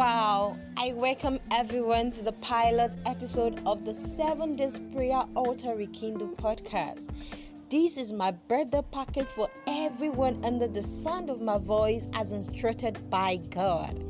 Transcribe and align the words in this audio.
Wow, 0.00 0.56
I 0.78 0.94
welcome 0.94 1.38
everyone 1.50 2.10
to 2.12 2.22
the 2.24 2.32
pilot 2.32 2.96
episode 3.04 3.60
of 3.66 3.84
the 3.84 3.92
Seven 3.92 4.56
Days 4.56 4.80
Prayer 4.94 5.24
Altar 5.36 5.74
Rekindle 5.76 6.36
podcast. 6.36 7.10
This 7.68 7.98
is 7.98 8.10
my 8.10 8.30
birthday 8.30 8.80
package 8.92 9.26
for 9.26 9.50
everyone 9.66 10.42
under 10.42 10.68
the 10.68 10.82
sound 10.82 11.28
of 11.28 11.42
my 11.42 11.58
voice 11.58 12.06
as 12.14 12.32
instructed 12.32 13.10
by 13.10 13.40
God. 13.50 14.02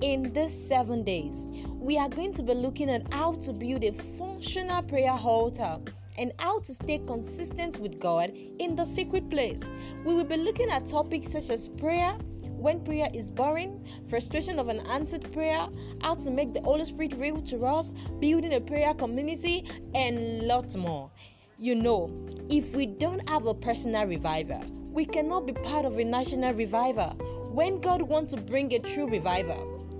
In 0.00 0.32
these 0.32 0.56
seven 0.56 1.02
days, 1.02 1.48
we 1.72 1.98
are 1.98 2.08
going 2.08 2.30
to 2.34 2.44
be 2.44 2.54
looking 2.54 2.88
at 2.88 3.12
how 3.12 3.32
to 3.32 3.52
build 3.52 3.82
a 3.82 3.92
functional 3.92 4.84
prayer 4.84 5.10
altar 5.10 5.80
and 6.18 6.30
how 6.38 6.60
to 6.60 6.72
stay 6.72 6.98
consistent 6.98 7.80
with 7.80 7.98
God 7.98 8.30
in 8.60 8.76
the 8.76 8.84
secret 8.84 9.28
place. 9.28 9.70
We 10.04 10.14
will 10.14 10.22
be 10.22 10.36
looking 10.36 10.70
at 10.70 10.86
topics 10.86 11.32
such 11.32 11.50
as 11.50 11.66
prayer, 11.66 12.16
when 12.62 12.80
prayer 12.84 13.08
is 13.12 13.30
boring, 13.30 13.84
frustration 14.08 14.58
of 14.58 14.68
an 14.68 14.80
answered 14.90 15.30
prayer, 15.32 15.66
how 16.02 16.14
to 16.14 16.30
make 16.30 16.54
the 16.54 16.62
Holy 16.62 16.84
Spirit 16.84 17.14
real 17.18 17.40
to 17.42 17.66
us, 17.66 17.92
building 18.20 18.54
a 18.54 18.60
prayer 18.60 18.94
community, 18.94 19.64
and 19.94 20.42
lots 20.42 20.76
more. 20.76 21.10
You 21.58 21.74
know, 21.74 22.10
if 22.48 22.74
we 22.74 22.86
don't 22.86 23.28
have 23.28 23.46
a 23.46 23.54
personal 23.54 24.06
reviver, 24.06 24.60
we 24.92 25.04
cannot 25.04 25.46
be 25.46 25.52
part 25.52 25.84
of 25.84 25.98
a 25.98 26.04
national 26.04 26.54
reviver. 26.54 27.12
When 27.50 27.80
God 27.80 28.02
wants 28.02 28.32
to 28.34 28.40
bring 28.40 28.72
a 28.74 28.78
true 28.78 29.06
reviver, 29.06 29.56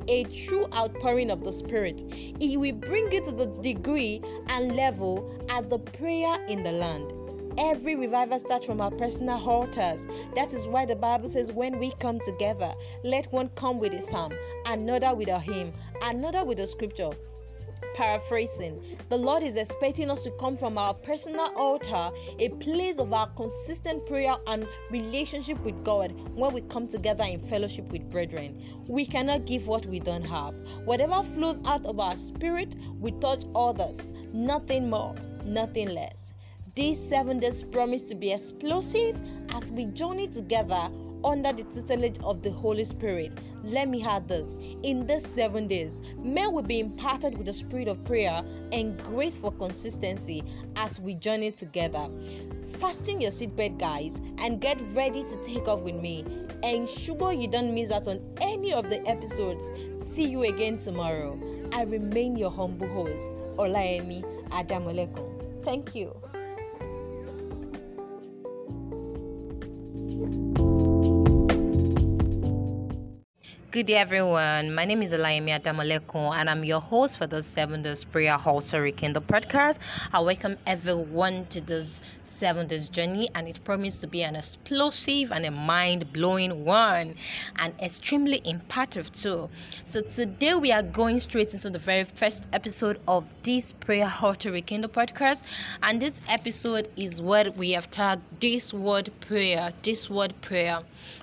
a 0.09 0.25
true 0.25 0.67
outpouring 0.75 1.31
of 1.31 1.45
the 1.45 1.53
Spirit, 1.53 2.05
He 2.12 2.56
will 2.56 2.75
bring 2.75 3.12
it 3.12 3.25
to 3.25 3.33
the 3.33 3.47
degree 3.61 4.23
and 4.48 4.75
level 4.77 5.45
as 5.51 5.67
the 5.67 5.79
prayer 5.79 6.45
in 6.48 6.62
the 6.62 6.73
land. 6.73 7.12
Every 7.59 7.97
revival 7.97 8.38
starts 8.38 8.66
from 8.66 8.80
our 8.80 8.91
personal 8.91 9.37
altars. 9.48 10.06
That 10.34 10.55
is 10.55 10.66
why 10.66 10.87
the 10.87 10.97
Bible 10.97 11.29
says, 11.29 11.52
when 11.52 11.78
we 11.78 11.92
come 12.01 12.19
together, 12.20 12.73
let 13.05 13.30
one 13.33 13.51
come 13.56 13.78
with 13.78 13.92
a 13.92 14.01
psalm, 14.01 14.33
another 14.67 15.14
with 15.14 15.28
a 15.28 15.39
hymn, 15.39 15.73
another 16.03 16.45
with 16.45 16.61
a 16.61 16.67
scripture. 16.67 17.11
Paraphrasing, 17.95 18.80
the 19.11 19.17
Lord 19.17 19.42
is 19.42 19.56
expecting 19.56 20.11
us 20.11 20.23
to 20.23 20.30
come 20.41 20.56
from 20.56 20.78
our 20.78 20.95
personal 20.95 21.53
altar, 21.56 22.11
a 22.39 22.48
place 22.48 22.98
of 22.98 23.12
our 23.12 23.27
consistent 23.28 24.06
prayer 24.06 24.34
and 24.47 24.67
relationship 24.91 25.61
with 25.61 25.84
God 25.84 26.12
when 26.34 26.55
we 26.55 26.62
come 26.62 26.86
together 26.86 27.25
in 27.25 27.39
fellowship 27.39 27.86
with 27.89 28.08
brethren. 28.11 28.62
We 28.86 29.05
cannot 29.05 29.47
give 29.47 29.67
what 29.67 29.84
we 29.86 30.00
don't 30.00 30.25
have. 30.25 30.55
Whatever 30.84 31.23
flows 31.23 31.61
out 31.67 31.84
of 31.84 32.00
our 32.00 32.17
spirit, 32.17 32.77
we 32.98 33.11
touch 33.12 33.45
others, 33.55 34.12
nothing 34.33 34.89
more, 34.89 35.14
nothing 35.45 35.91
less. 35.91 36.33
These 36.75 37.06
seven 37.06 37.39
days 37.39 37.62
promise 37.62 38.01
to 38.05 38.15
be 38.15 38.33
explosive 38.33 39.20
as 39.51 39.70
we 39.70 39.84
journey 39.84 40.27
together 40.27 40.89
under 41.23 41.53
the 41.53 41.64
tutelage 41.64 42.19
of 42.25 42.42
the 42.42 42.51
Holy 42.51 42.84
Spirit. 42.84 43.31
Let 43.62 43.91
me 43.91 44.03
add 44.03 44.27
this 44.27 44.56
in 44.83 45.05
these 45.06 45.27
seven 45.27 45.67
days, 45.67 46.01
men 46.17 46.51
will 46.55 46.62
be 46.62 46.81
imparted 46.81 47.37
with 47.37 47.47
the 47.47 47.53
spirit 47.53 47.89
of 47.89 48.03
prayer 48.06 48.42
and 48.73 48.97
grace 49.05 49.37
for 49.37 49.53
consistency 49.53 50.42
as 50.77 50.98
we 50.98 51.12
journey 51.14 51.53
together. 51.53 52.09
Fasten 52.64 53.20
your 53.20 53.33
seatbelt, 53.33 53.79
guys, 53.79 54.23
and 54.39 54.59
get 54.59 54.81
ready 54.95 55.23
to 55.25 55.36
take 55.42 55.69
off 55.69 55.83
with 55.83 55.97
me. 55.97 56.25
Ensure 56.62 57.34
you 57.34 57.48
don't 57.48 57.75
miss 57.75 57.91
out 57.91 58.09
on 58.09 58.19
any 58.41 58.73
of 58.73 58.89
the 58.89 59.07
episodes. 59.07 59.70
See 59.92 60.25
you 60.25 60.45
again 60.45 60.79
tomorrow. 60.79 61.39
I 61.75 61.83
remain 61.83 62.34
your 62.34 62.51
humble 62.51 62.89
host, 62.89 63.31
Olayemi 63.57 64.23
Adamoleko. 64.48 65.62
Thank 65.62 65.95
you. 65.95 66.17
Good 73.73 73.87
day, 73.87 73.95
everyone. 73.95 74.75
My 74.75 74.84
name 74.84 75.01
is 75.01 75.15
Elayemi 75.15 75.59
Adamaleko, 75.59 76.34
and 76.34 76.51
I'm 76.51 76.62
your 76.62 76.78
host 76.78 77.17
for 77.17 77.27
the 77.27 77.41
Seven 77.41 77.81
Days 77.81 78.05
Prayer 78.05 78.37
Altar 78.45 78.83
Rekindle 78.83 79.23
podcast. 79.23 79.79
I 80.13 80.20
welcome 80.20 80.58
everyone 80.67 81.46
to 81.46 81.63
this 81.63 82.02
seven 82.20 82.67
days 82.67 82.91
journey, 82.91 83.30
and 83.35 83.48
it 83.48 83.64
promises 83.64 84.01
to 84.01 84.07
be 84.07 84.24
an 84.24 84.36
explosive 84.36 85.33
and 85.33 85.46
a 85.46 85.51
mind 85.51 86.13
blowing 86.13 86.67
one, 86.67 87.14
and 87.61 87.73
extremely 87.80 88.41
impactful 88.41 89.19
too. 89.19 89.48
So, 89.85 90.02
today 90.02 90.55
we 90.55 90.70
are 90.70 90.83
going 90.83 91.20
straight 91.20 91.55
into 91.55 91.70
the 91.70 91.79
very 91.79 92.05
first 92.05 92.46
episode 92.52 93.01
of 93.08 93.25
this 93.42 93.73
Prayer 93.73 94.13
Altar 94.20 94.52
Rekindle 94.52 94.91
podcast, 94.91 95.45
and 95.83 96.02
this 96.02 96.20
episode 96.29 96.91
is 96.96 97.23
what 97.23 97.57
we 97.57 97.70
have 97.70 97.91
tagged 97.91 98.20
this 98.39 98.75
word 98.75 99.11
prayer. 99.20 99.73
This 99.83 100.11
word 100.11 100.35
prayer 100.42 100.83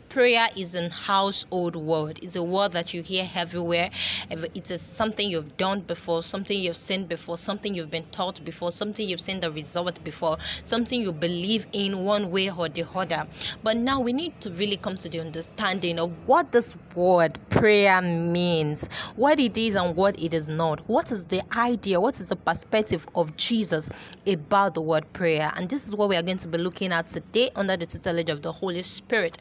prayer 0.09 0.49
is 0.57 0.73
an 0.73 0.89
household 0.89 1.75
word. 1.75 2.19
It's 2.23 2.35
a 2.35 2.43
word 2.43 2.71
that 2.71 2.93
you 2.93 3.03
hear 3.03 3.29
everywhere. 3.35 3.91
It 4.29 4.71
is 4.71 4.81
something 4.81 5.29
you've 5.29 5.55
done 5.57 5.81
before, 5.81 6.23
something 6.23 6.59
you've 6.59 6.77
seen 6.77 7.05
before, 7.05 7.37
something 7.37 7.75
you've 7.75 7.91
been 7.91 8.05
taught 8.05 8.43
before, 8.43 8.71
something 8.71 9.07
you've 9.07 9.21
seen 9.21 9.39
the 9.39 9.51
result 9.51 10.03
before, 10.03 10.37
something 10.63 10.99
you 10.99 11.13
believe 11.13 11.67
in 11.73 12.03
one 12.03 12.31
way 12.31 12.49
or 12.49 12.67
the 12.67 12.87
other. 12.95 13.27
But 13.63 13.77
now 13.77 13.99
we 13.99 14.11
need 14.11 14.41
to 14.41 14.49
really 14.51 14.77
come 14.77 14.97
to 14.97 15.09
the 15.09 15.19
understanding 15.19 15.99
of 15.99 16.11
what 16.27 16.51
this 16.51 16.75
word 16.95 17.39
prayer 17.49 18.01
means, 18.01 18.87
what 19.15 19.39
it 19.39 19.57
is 19.57 19.75
and 19.75 19.95
what 19.95 20.19
it 20.21 20.33
is 20.33 20.49
not. 20.49 20.79
What 20.89 21.11
is 21.11 21.25
the 21.25 21.43
idea? 21.55 22.01
What 22.01 22.19
is 22.19 22.25
the 22.25 22.35
perspective 22.35 23.05
of 23.13 23.37
Jesus 23.37 23.91
about 24.25 24.73
the 24.73 24.81
word 24.81 25.11
prayer? 25.13 25.51
And 25.55 25.69
this 25.69 25.87
is 25.87 25.95
what 25.95 26.09
we 26.09 26.15
are 26.15 26.23
going 26.23 26.37
to 26.37 26.47
be 26.47 26.57
looking 26.57 26.91
at 26.91 27.07
today 27.07 27.51
under 27.55 27.77
the 27.77 27.85
tutelage 27.85 28.29
of 28.29 28.41
the 28.41 28.51
Holy 28.51 28.81
Spirit. 28.81 29.37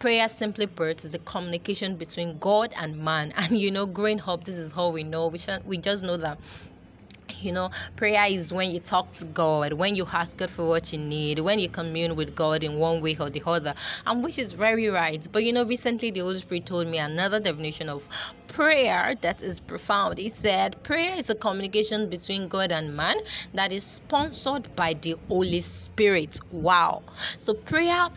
Prayer, 0.00 0.07
simply 0.28 0.66
put, 0.66 1.04
is 1.04 1.14
a 1.14 1.18
communication 1.18 1.96
between 1.96 2.38
God 2.38 2.72
and 2.76 2.96
man. 2.98 3.32
And 3.36 3.58
you 3.58 3.70
know, 3.70 3.86
growing 3.86 4.20
up, 4.26 4.44
this 4.44 4.56
is 4.56 4.72
how 4.72 4.88
we 4.88 5.04
know. 5.04 5.28
We, 5.28 5.38
should, 5.38 5.66
we 5.66 5.76
just 5.76 6.02
know 6.02 6.16
that 6.16 6.38
you 7.40 7.52
know 7.52 7.70
prayer 7.96 8.24
is 8.28 8.52
when 8.52 8.70
you 8.70 8.80
talk 8.80 9.12
to 9.12 9.24
god 9.26 9.72
when 9.74 9.94
you 9.94 10.06
ask 10.12 10.36
god 10.36 10.50
for 10.50 10.66
what 10.66 10.92
you 10.92 10.98
need 10.98 11.38
when 11.38 11.58
you 11.58 11.68
commune 11.68 12.16
with 12.16 12.34
god 12.34 12.64
in 12.64 12.78
one 12.78 13.00
way 13.00 13.16
or 13.20 13.30
the 13.30 13.42
other 13.46 13.74
and 14.06 14.24
which 14.24 14.38
is 14.38 14.52
very 14.52 14.88
right 14.88 15.28
but 15.30 15.44
you 15.44 15.52
know 15.52 15.64
recently 15.64 16.10
the 16.10 16.20
holy 16.20 16.38
spirit 16.38 16.66
told 16.66 16.86
me 16.86 16.98
another 16.98 17.38
definition 17.38 17.88
of 17.88 18.08
prayer 18.48 19.14
that 19.20 19.42
is 19.42 19.60
profound 19.60 20.18
he 20.18 20.28
said 20.28 20.82
prayer 20.82 21.14
is 21.16 21.30
a 21.30 21.34
communication 21.34 22.08
between 22.08 22.48
god 22.48 22.72
and 22.72 22.96
man 22.96 23.16
that 23.54 23.72
is 23.72 23.84
sponsored 23.84 24.74
by 24.74 24.94
the 24.94 25.14
holy 25.28 25.60
spirit 25.60 26.40
wow 26.50 27.02
so 27.38 27.54
prayer 27.54 28.08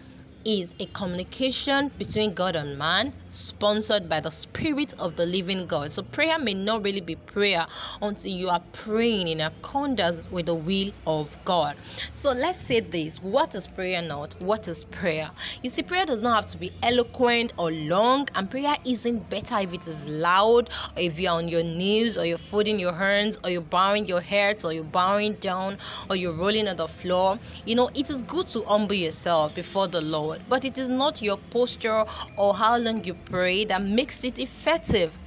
is 0.45 0.73
a 0.79 0.85
communication 0.87 1.91
between 1.97 2.33
God 2.33 2.55
and 2.55 2.77
man, 2.77 3.13
sponsored 3.31 4.09
by 4.09 4.19
the 4.19 4.31
Spirit 4.31 4.93
of 4.99 5.15
the 5.15 5.25
living 5.25 5.65
God. 5.65 5.91
So, 5.91 6.03
prayer 6.03 6.39
may 6.39 6.53
not 6.53 6.83
really 6.83 7.01
be 7.01 7.15
prayer 7.15 7.67
until 8.01 8.31
you 8.31 8.49
are 8.49 8.61
praying 8.73 9.27
in 9.27 9.41
accordance 9.41 10.29
with 10.31 10.47
the 10.47 10.55
will 10.55 10.91
of 11.05 11.35
God. 11.45 11.75
So, 12.11 12.31
let's 12.31 12.59
say 12.59 12.79
this 12.79 13.21
what 13.21 13.55
is 13.55 13.67
prayer 13.67 14.01
not? 14.01 14.33
What 14.41 14.67
is 14.67 14.83
prayer? 14.85 15.29
You 15.63 15.69
see, 15.69 15.81
prayer 15.81 16.05
does 16.05 16.21
not 16.21 16.35
have 16.35 16.47
to 16.51 16.57
be 16.57 16.71
eloquent 16.83 17.53
or 17.57 17.71
long, 17.71 18.27
and 18.35 18.49
prayer 18.49 18.75
isn't 18.85 19.29
better 19.29 19.59
if 19.59 19.73
it 19.73 19.87
is 19.87 20.07
loud, 20.07 20.69
or 20.95 21.01
if 21.01 21.19
you're 21.19 21.33
on 21.33 21.47
your 21.47 21.63
knees, 21.63 22.17
or 22.17 22.25
you're 22.25 22.37
folding 22.37 22.79
your 22.79 22.93
hands, 22.93 23.37
or 23.43 23.49
you're 23.49 23.61
bowing 23.61 24.05
your 24.05 24.21
head, 24.21 24.63
or 24.63 24.73
you're 24.73 24.83
bowing 24.83 25.33
down, 25.33 25.77
or 26.09 26.15
you're 26.15 26.33
rolling 26.33 26.67
on 26.67 26.77
the 26.77 26.87
floor. 26.87 27.37
You 27.65 27.75
know, 27.75 27.89
it 27.93 28.09
is 28.09 28.21
good 28.21 28.47
to 28.49 28.63
humble 28.63 28.95
yourself 28.95 29.53
before 29.53 29.87
the 29.87 30.01
Lord 30.01 30.30
but 30.49 30.65
it 30.65 30.77
is 30.77 30.89
not 30.89 31.21
your 31.21 31.37
posture 31.37 32.05
or 32.37 32.53
how 32.53 32.77
long 32.77 33.03
you 33.03 33.13
pray 33.13 33.65
that 33.65 33.81
makes 33.81 34.23
it 34.23 34.39
effective. 34.39 35.17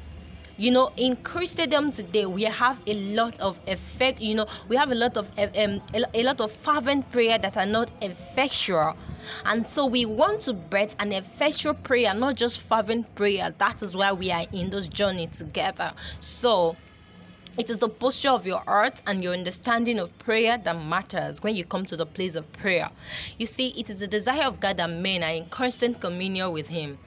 You 0.57 0.71
know 0.71 0.93
in 0.97 1.17
christendom 1.17 1.91
today 1.91 2.27
we 2.27 2.45
have 2.45 2.81
a 2.87 2.95
lot 2.95 3.41
of 3.41 3.59
effect 3.67 4.21
you 4.21 4.37
know 4.37 4.47
we 4.69 4.77
have 4.77 4.93
a 4.93 4.95
lot 4.95 5.17
of 5.17 5.29
um, 5.37 5.83
a 5.93 6.23
lot 6.23 6.41
of 6.41 6.53
fervent 6.53 7.11
prayer 7.11 7.39
that 7.39 7.57
are 7.57 7.67
not 7.67 7.91
effectual. 8.01 8.95
And 9.47 9.69
so 9.69 9.87
we 9.87 10.07
want 10.07 10.43
to 10.43 10.53
bet 10.53 10.95
an 11.01 11.13
effectual 11.13 11.75
prayer 11.75 12.15
not 12.15 12.37
just 12.37 12.61
fervent 12.61 13.13
prayer. 13.17 13.53
That 13.59 13.83
is 13.83 13.97
why 13.97 14.13
we 14.13 14.31
are 14.31 14.45
in 14.53 14.71
this 14.71 14.87
journey 14.87 15.27
together. 15.27 15.93
So 16.21 16.77
it 17.57 17.71
is 17.71 17.79
the 17.79 17.89
posture 17.89 18.31
of 18.31 18.47
your 18.47 18.61
heart 18.61 19.01
and 19.07 19.23
your 19.23 19.33
understanding 19.33 20.01
of 20.01 20.17
prayer 20.19 20.59
that 20.59 20.85
matters 20.85 21.43
when 21.43 21.55
you 21.55 21.65
come 21.65 21.85
to 21.87 21.97
the 21.97 22.07
place 22.07 22.35
of 22.35 22.53
prayer. 22.53 22.91
You 23.39 23.47
see, 23.47 23.69
it 23.69 23.89
is 23.89 24.01
the 24.01 24.09
desire 24.09 24.45
of 24.45 24.59
God 24.59 24.79
that 24.79 24.91
men 24.91 25.23
are 25.23 25.31
in 25.31 25.47
constant 25.47 26.01
communion 26.01 26.53
with 26.53 26.69
Him. 26.69 26.99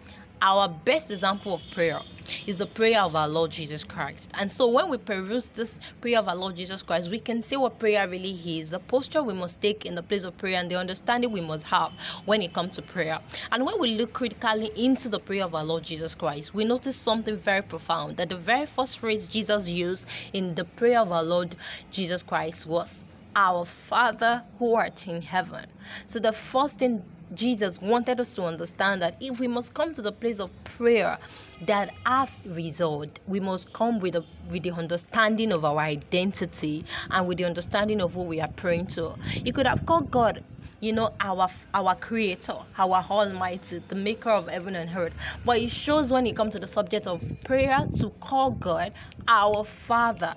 Our 0.41 0.67
best 0.67 1.09
example 1.09 1.53
of 1.53 1.61
prayer 1.71 1.99
is 2.45 2.59
the 2.59 2.67
prayer 2.67 3.01
of 3.01 3.15
our 3.15 3.27
Lord 3.27 3.51
Jesus 3.51 3.83
Christ. 3.83 4.29
And 4.35 4.51
so 4.51 4.67
when 4.67 4.87
we 4.89 4.97
peruse 4.97 5.49
this 5.49 5.79
prayer 5.99 6.19
of 6.19 6.27
our 6.27 6.35
Lord 6.35 6.55
Jesus 6.55 6.83
Christ, 6.83 7.09
we 7.09 7.17
can 7.17 7.41
see 7.41 7.57
what 7.57 7.79
prayer 7.79 8.07
really 8.07 8.39
is, 8.45 8.69
the 8.69 8.79
posture 8.79 9.23
we 9.23 9.33
must 9.33 9.61
take 9.61 9.85
in 9.85 9.95
the 9.95 10.03
place 10.03 10.23
of 10.23 10.37
prayer, 10.37 10.59
and 10.59 10.69
the 10.69 10.75
understanding 10.75 11.31
we 11.31 11.41
must 11.41 11.65
have 11.67 11.91
when 12.25 12.43
it 12.43 12.53
comes 12.53 12.75
to 12.75 12.83
prayer. 12.83 13.19
And 13.51 13.65
when 13.65 13.79
we 13.79 13.95
look 13.95 14.13
critically 14.13 14.71
into 14.75 15.09
the 15.09 15.19
prayer 15.19 15.45
of 15.45 15.55
our 15.55 15.63
Lord 15.63 15.83
Jesus 15.83 16.13
Christ, 16.13 16.53
we 16.53 16.65
notice 16.65 16.97
something 16.97 17.35
very 17.37 17.63
profound 17.63 18.17
that 18.17 18.29
the 18.29 18.37
very 18.37 18.67
first 18.67 18.99
phrase 18.99 19.25
Jesus 19.25 19.67
used 19.67 20.07
in 20.33 20.53
the 20.53 20.65
prayer 20.65 20.99
of 20.99 21.11
our 21.11 21.23
Lord 21.23 21.55
Jesus 21.89 22.21
Christ 22.21 22.67
was 22.67 23.07
our 23.35 23.65
Father 23.65 24.43
who 24.59 24.75
art 24.75 25.07
in 25.07 25.21
heaven. 25.21 25.65
So 26.05 26.19
the 26.19 26.33
first 26.33 26.79
thing 26.79 27.03
Jesus 27.33 27.81
wanted 27.81 28.19
us 28.19 28.33
to 28.33 28.43
understand 28.43 29.01
that 29.01 29.17
if 29.19 29.39
we 29.39 29.47
must 29.47 29.73
come 29.73 29.93
to 29.93 30.01
the 30.01 30.11
place 30.11 30.39
of 30.39 30.51
prayer 30.63 31.17
that 31.61 31.93
have 32.05 32.35
result, 32.45 33.19
we 33.27 33.39
must 33.39 33.73
come 33.73 33.99
with 33.99 34.15
a 34.15 34.23
with 34.49 34.63
the 34.63 34.71
understanding 34.71 35.51
of 35.51 35.65
our 35.65 35.79
identity 35.79 36.85
and 37.11 37.27
with 37.27 37.37
the 37.37 37.45
understanding 37.45 38.01
of 38.01 38.13
who 38.13 38.23
we 38.23 38.39
are 38.39 38.47
praying 38.49 38.87
to. 38.87 39.15
You 39.43 39.51
could 39.53 39.67
have 39.67 39.85
called 39.85 40.09
God 40.11 40.41
you 40.79 40.93
know 40.93 41.11
our 41.19 41.47
our 41.73 41.95
creator 41.95 42.55
our 42.77 43.03
almighty 43.09 43.81
the 43.87 43.95
maker 43.95 44.29
of 44.29 44.47
heaven 44.47 44.75
and 44.75 44.95
earth 44.95 45.13
but 45.43 45.57
it 45.57 45.71
shows 45.71 46.11
when 46.11 46.27
it 46.27 46.35
comes 46.35 46.53
to 46.53 46.59
the 46.59 46.67
subject 46.67 47.07
of 47.07 47.33
prayer 47.43 47.87
to 47.93 48.11
call 48.19 48.51
god 48.51 48.93
our 49.27 49.63
father 49.63 50.35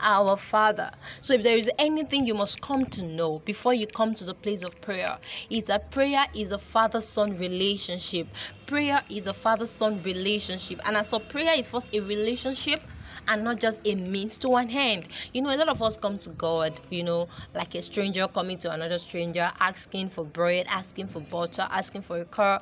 our 0.00 0.36
Father. 0.36 0.90
So, 1.20 1.34
if 1.34 1.42
there 1.42 1.56
is 1.56 1.70
anything 1.78 2.26
you 2.26 2.34
must 2.34 2.60
come 2.60 2.86
to 2.86 3.02
know 3.02 3.40
before 3.40 3.74
you 3.74 3.86
come 3.86 4.14
to 4.14 4.24
the 4.24 4.34
place 4.34 4.62
of 4.62 4.80
prayer, 4.80 5.18
is 5.50 5.64
that 5.64 5.90
prayer 5.90 6.24
is 6.34 6.52
a 6.52 6.58
father 6.58 7.00
son 7.00 7.38
relationship. 7.38 8.28
Prayer 8.66 9.00
is 9.10 9.26
a 9.26 9.34
father 9.34 9.66
son 9.66 10.02
relationship. 10.02 10.80
And 10.86 10.96
as 10.96 11.08
so, 11.08 11.18
prayer 11.18 11.58
is 11.58 11.68
first 11.68 11.94
a 11.94 12.00
relationship 12.00 12.80
and 13.28 13.44
not 13.44 13.60
just 13.60 13.80
a 13.86 13.94
means 13.94 14.36
to 14.38 14.56
an 14.56 14.68
end. 14.70 15.08
You 15.32 15.42
know, 15.42 15.54
a 15.54 15.56
lot 15.56 15.68
of 15.68 15.82
us 15.82 15.96
come 15.96 16.18
to 16.18 16.30
God, 16.30 16.78
you 16.90 17.02
know, 17.02 17.28
like 17.54 17.74
a 17.74 17.82
stranger 17.82 18.26
coming 18.28 18.58
to 18.58 18.70
another 18.70 18.98
stranger, 18.98 19.50
asking 19.60 20.10
for 20.10 20.24
bread, 20.24 20.66
asking 20.68 21.08
for 21.08 21.20
butter, 21.20 21.66
asking 21.70 22.02
for 22.02 22.20
a 22.20 22.24
car 22.24 22.60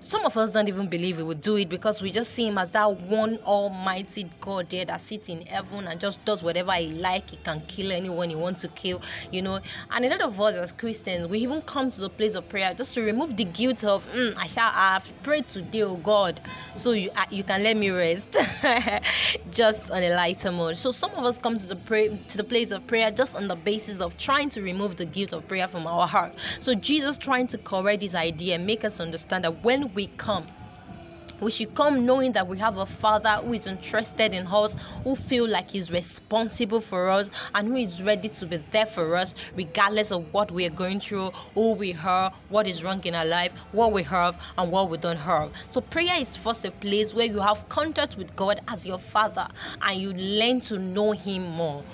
some 0.00 0.24
of 0.24 0.36
us 0.36 0.52
don't 0.52 0.68
even 0.68 0.86
believe 0.86 1.16
he 1.16 1.24
would 1.24 1.40
do 1.40 1.56
it 1.56 1.68
because 1.68 2.00
we 2.00 2.12
just 2.12 2.32
see 2.32 2.46
him 2.46 2.56
as 2.56 2.70
that 2.70 3.00
one 3.00 3.36
almighty 3.38 4.30
God 4.40 4.70
there 4.70 4.84
that 4.84 5.00
sits 5.00 5.28
in 5.28 5.42
heaven 5.42 5.88
and 5.88 6.00
just 6.00 6.24
does 6.24 6.40
whatever 6.40 6.72
he 6.72 6.88
like. 6.88 7.30
He 7.30 7.36
can 7.38 7.62
kill 7.66 7.90
anyone 7.90 8.30
he 8.30 8.36
wants 8.36 8.62
to 8.62 8.68
kill, 8.68 9.02
you 9.32 9.42
know. 9.42 9.58
And 9.90 10.04
a 10.04 10.10
lot 10.10 10.22
of 10.22 10.40
us 10.40 10.54
as 10.54 10.70
Christians, 10.70 11.26
we 11.26 11.40
even 11.40 11.62
come 11.62 11.90
to 11.90 12.00
the 12.00 12.08
place 12.10 12.36
of 12.36 12.48
prayer 12.48 12.72
just 12.74 12.94
to 12.94 13.02
remove 13.02 13.36
the 13.36 13.44
guilt 13.44 13.82
of, 13.82 14.06
mm, 14.12 14.36
I 14.36 14.46
shall 14.46 14.70
have 14.70 15.12
prayed 15.24 15.48
today, 15.48 15.82
oh 15.82 15.96
God, 15.96 16.40
so 16.76 16.92
you 16.92 17.10
uh, 17.16 17.24
you 17.30 17.42
can 17.42 17.64
let 17.64 17.76
me 17.76 17.90
rest, 17.90 18.36
just 19.50 19.90
on 19.90 20.02
a 20.04 20.14
lighter 20.14 20.52
mode. 20.52 20.76
So 20.76 20.92
some 20.92 21.10
of 21.10 21.24
us 21.24 21.38
come 21.38 21.58
to 21.58 21.66
the 21.66 21.76
pray 21.76 22.16
to 22.16 22.36
the 22.36 22.44
place 22.44 22.70
of 22.70 22.86
prayer 22.86 23.10
just 23.10 23.36
on 23.36 23.48
the 23.48 23.56
basis 23.56 24.00
of 24.00 24.16
trying 24.16 24.48
to 24.50 24.62
remove 24.62 24.96
the 24.96 25.06
guilt 25.06 25.32
of 25.32 25.48
prayer 25.48 25.66
from 25.66 25.86
our 25.88 26.06
heart. 26.06 26.34
So 26.60 26.74
Jesus 26.74 27.18
trying 27.18 27.48
to 27.48 27.58
correct 27.58 28.00
this 28.00 28.14
idea 28.14 28.54
and 28.54 28.64
make 28.64 28.84
us 28.84 29.00
understand 29.00 29.44
that 29.44 29.64
when 29.64 29.87
we 29.94 30.06
come. 30.06 30.46
We 31.40 31.52
should 31.52 31.72
come 31.76 32.04
knowing 32.04 32.32
that 32.32 32.48
we 32.48 32.58
have 32.58 32.78
a 32.78 32.86
father 32.86 33.30
who 33.44 33.52
is 33.52 33.68
interested 33.68 34.34
in 34.34 34.48
us 34.48 34.74
who 35.04 35.14
feel 35.14 35.48
like 35.48 35.70
he's 35.70 35.88
responsible 35.88 36.80
for 36.80 37.08
us 37.08 37.30
and 37.54 37.68
who 37.68 37.76
is 37.76 38.02
ready 38.02 38.28
to 38.28 38.46
be 38.46 38.56
there 38.56 38.86
for 38.86 39.14
us 39.14 39.36
regardless 39.54 40.10
of 40.10 40.32
what 40.32 40.50
we 40.50 40.66
are 40.66 40.70
going 40.70 40.98
through 40.98 41.30
who 41.54 41.74
we 41.74 41.94
are 42.04 42.32
what 42.48 42.66
is 42.66 42.82
wrong 42.82 43.00
in 43.04 43.14
our 43.14 43.24
life 43.24 43.52
what 43.70 43.92
we 43.92 44.02
have 44.02 44.42
and 44.56 44.72
what 44.72 44.90
we 44.90 44.98
don't 44.98 45.16
have. 45.16 45.52
So 45.68 45.80
prayer 45.80 46.20
is 46.20 46.36
first 46.36 46.64
a 46.64 46.72
place 46.72 47.14
where 47.14 47.26
you 47.26 47.38
have 47.38 47.68
contact 47.68 48.16
with 48.16 48.34
god 48.34 48.60
as 48.66 48.84
your 48.84 48.98
father 48.98 49.46
and 49.82 50.00
you 50.00 50.12
learn 50.14 50.60
to 50.62 50.78
know 50.80 51.12
him 51.12 51.48
more. 51.50 51.84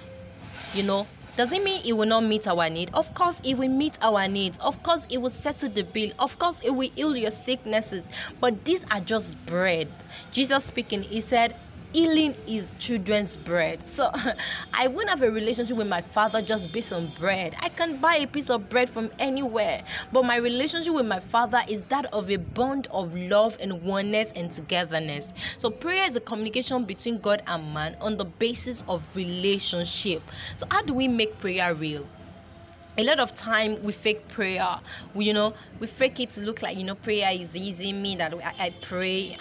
You 0.72 0.84
know 0.84 1.06
does 1.36 1.52
it 1.52 1.64
mean 1.64 1.80
it 1.84 1.92
will 1.92 2.06
not 2.06 2.22
meet 2.22 2.46
our 2.46 2.70
need? 2.70 2.90
Of 2.94 3.12
course, 3.14 3.40
it 3.44 3.54
will 3.54 3.68
meet 3.68 3.98
our 4.02 4.28
needs. 4.28 4.56
Of 4.58 4.80
course, 4.82 5.06
it 5.10 5.18
will 5.18 5.30
settle 5.30 5.68
the 5.68 5.82
bill. 5.82 6.10
Of 6.18 6.38
course, 6.38 6.60
it 6.60 6.70
will 6.70 6.88
heal 6.94 7.16
your 7.16 7.32
sicknesses. 7.32 8.08
But 8.40 8.64
these 8.64 8.84
are 8.92 9.00
just 9.00 9.44
bread. 9.46 9.88
Jesus 10.30 10.64
speaking, 10.64 11.02
he 11.02 11.20
said, 11.20 11.56
healing 11.94 12.36
is 12.48 12.74
children's 12.80 13.36
bread. 13.36 13.86
So 13.86 14.10
I 14.74 14.88
wouldn't 14.88 15.10
have 15.10 15.22
a 15.22 15.30
relationship 15.30 15.76
with 15.76 15.86
my 15.86 16.00
father 16.00 16.42
just 16.42 16.72
based 16.72 16.92
on 16.92 17.06
bread. 17.18 17.54
I 17.60 17.68
can 17.68 17.98
buy 17.98 18.16
a 18.16 18.26
piece 18.26 18.50
of 18.50 18.68
bread 18.68 18.90
from 18.90 19.10
anywhere. 19.20 19.82
But 20.12 20.24
my 20.24 20.36
relationship 20.36 20.92
with 20.92 21.06
my 21.06 21.20
father 21.20 21.60
is 21.68 21.84
that 21.84 22.06
of 22.06 22.30
a 22.30 22.36
bond 22.36 22.88
of 22.90 23.14
love 23.14 23.56
and 23.60 23.80
oneness 23.82 24.32
and 24.32 24.50
togetherness. 24.50 25.32
So 25.56 25.70
prayer 25.70 26.04
is 26.04 26.16
a 26.16 26.20
communication 26.20 26.84
between 26.84 27.18
God 27.18 27.44
and 27.46 27.72
man 27.72 27.96
on 28.00 28.16
the 28.16 28.24
basis 28.24 28.82
of 28.88 29.14
relationship. 29.14 30.22
So 30.56 30.66
how 30.72 30.82
do 30.82 30.94
we 30.94 31.06
make 31.06 31.38
prayer 31.38 31.74
real? 31.74 32.04
A 32.96 33.02
lot 33.02 33.18
of 33.18 33.34
time 33.34 33.82
we 33.82 33.92
fake 33.92 34.28
prayer. 34.28 34.78
We, 35.14 35.26
you 35.26 35.32
know 35.32 35.54
we 35.80 35.86
fake 35.86 36.20
it 36.20 36.30
to 36.30 36.40
look 36.42 36.62
like 36.62 36.76
you 36.76 36.84
know 36.84 36.94
prayer 36.94 37.30
is 37.32 37.56
easy 37.56 37.92
me 37.92 38.16
that 38.16 38.32
I, 38.34 38.66
I 38.66 38.70
pray 38.80 39.36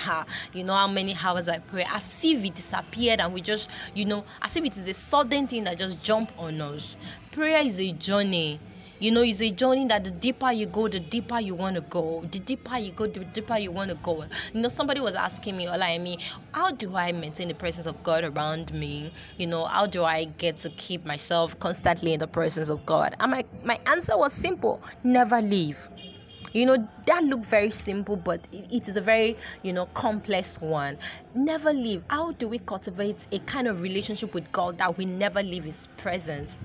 you 0.54 0.64
know 0.64 0.74
how 0.74 0.88
many 0.88 1.16
hours 1.22 1.48
i 1.48 1.60
pray 1.60 1.86
as 1.90 2.24
if 2.24 2.44
it 2.44 2.56
disappeared 2.56 3.20
and 3.20 3.34
we 3.34 3.42
just 3.42 3.70
you 3.94 4.06
know 4.06 4.24
as 4.42 4.56
if 4.56 4.66
it 4.66 4.78
is 4.78 4.88
a 4.88 4.94
sudden 4.94 5.48
thing 5.48 5.64
that 5.66 5.78
just 5.78 6.02
jump 6.02 6.32
on 6.38 6.60
us. 6.62 6.98
Prayer 7.32 7.60
is 7.66 7.80
a 7.80 7.92
journey 7.92 8.60
you 9.04 9.12
know, 9.12 9.22
it's 9.22 9.42
a 9.42 9.52
journey 9.52 9.86
that 9.88 10.06
the 10.06 10.12
deeper 10.12 10.50
you 10.54 10.66
go, 10.66 10.88
the 10.88 11.02
deeper 11.02 11.38
you 11.38 11.56
want 11.56 11.76
to 11.76 11.82
go. 11.82 12.26
The 12.32 12.40
deeper 12.40 12.78
you 12.78 12.94
go, 12.94 13.06
the 13.06 13.26
deeper 13.26 13.58
you 13.58 13.70
want 13.70 13.90
to 13.90 13.96
go. 13.96 14.24
You 14.54 14.62
know, 14.62 14.70
somebody 14.70 15.02
was 15.02 15.14
asking 15.14 15.58
me, 15.58 15.68
Ola, 15.68 16.00
me, 16.00 16.20
how 16.54 16.72
do 16.72 16.96
I 16.96 17.12
maintain 17.12 17.50
the 17.50 17.54
presence 17.54 17.86
of 17.86 18.02
God 18.02 18.24
around 18.24 18.74
me? 18.74 19.12
You 19.38 19.48
know, 19.48 19.66
how 19.66 19.88
do 19.88 20.06
I 20.06 20.24
get 20.24 20.56
to 20.60 20.70
keep 20.70 21.06
myself 21.06 21.60
constantly 21.60 22.14
in 22.14 22.20
the 22.22 22.30
presence 22.30 22.70
of 22.70 22.86
God? 22.86 23.14
And 23.20 23.32
my, 23.32 23.44
my 23.66 23.78
answer 23.88 24.18
was 24.18 24.32
simple 24.32 24.82
never 25.04 25.42
leave 25.42 25.90
you 26.54 26.68
know 26.68 26.88
that 27.08 27.24
looked 27.24 27.46
very 27.46 27.72
simple 27.72 28.16
but 28.16 28.48
it 28.52 28.88
is 28.88 28.96
a 28.96 29.02
very 29.02 29.36
you 29.64 29.74
know 29.74 29.88
complex 29.88 30.62
one 30.62 30.98
never 31.34 31.74
leave 31.74 32.04
how 32.10 32.32
do 32.34 32.48
we 32.48 32.60
cultivate 32.60 33.26
a 33.32 33.40
kind 33.40 33.68
of 33.68 33.82
relationship 33.82 34.34
with 34.36 34.50
god 34.52 34.78
that 34.78 34.96
we 34.96 35.06
never 35.06 35.42
leave 35.42 35.64
his 35.64 35.88
presence 35.98 36.60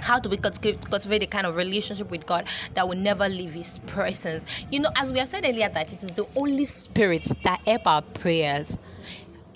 how 0.00 0.18
do 0.18 0.28
we 0.28 0.36
cultivate 0.36 1.22
a 1.22 1.26
kind 1.26 1.46
of 1.46 1.56
relationship 1.56 2.10
with 2.10 2.26
God 2.26 2.46
that 2.74 2.88
will 2.88 2.96
never 2.96 3.28
leave 3.28 3.54
His 3.54 3.78
presence? 3.86 4.64
You 4.70 4.80
know, 4.80 4.90
as 4.96 5.12
we 5.12 5.18
have 5.18 5.28
said 5.28 5.44
earlier, 5.44 5.68
that 5.68 5.92
it 5.92 6.02
is 6.02 6.12
the 6.12 6.26
only 6.36 6.64
Spirit 6.64 7.24
that 7.44 7.60
help 7.66 7.86
our 7.86 8.02
prayers. 8.02 8.78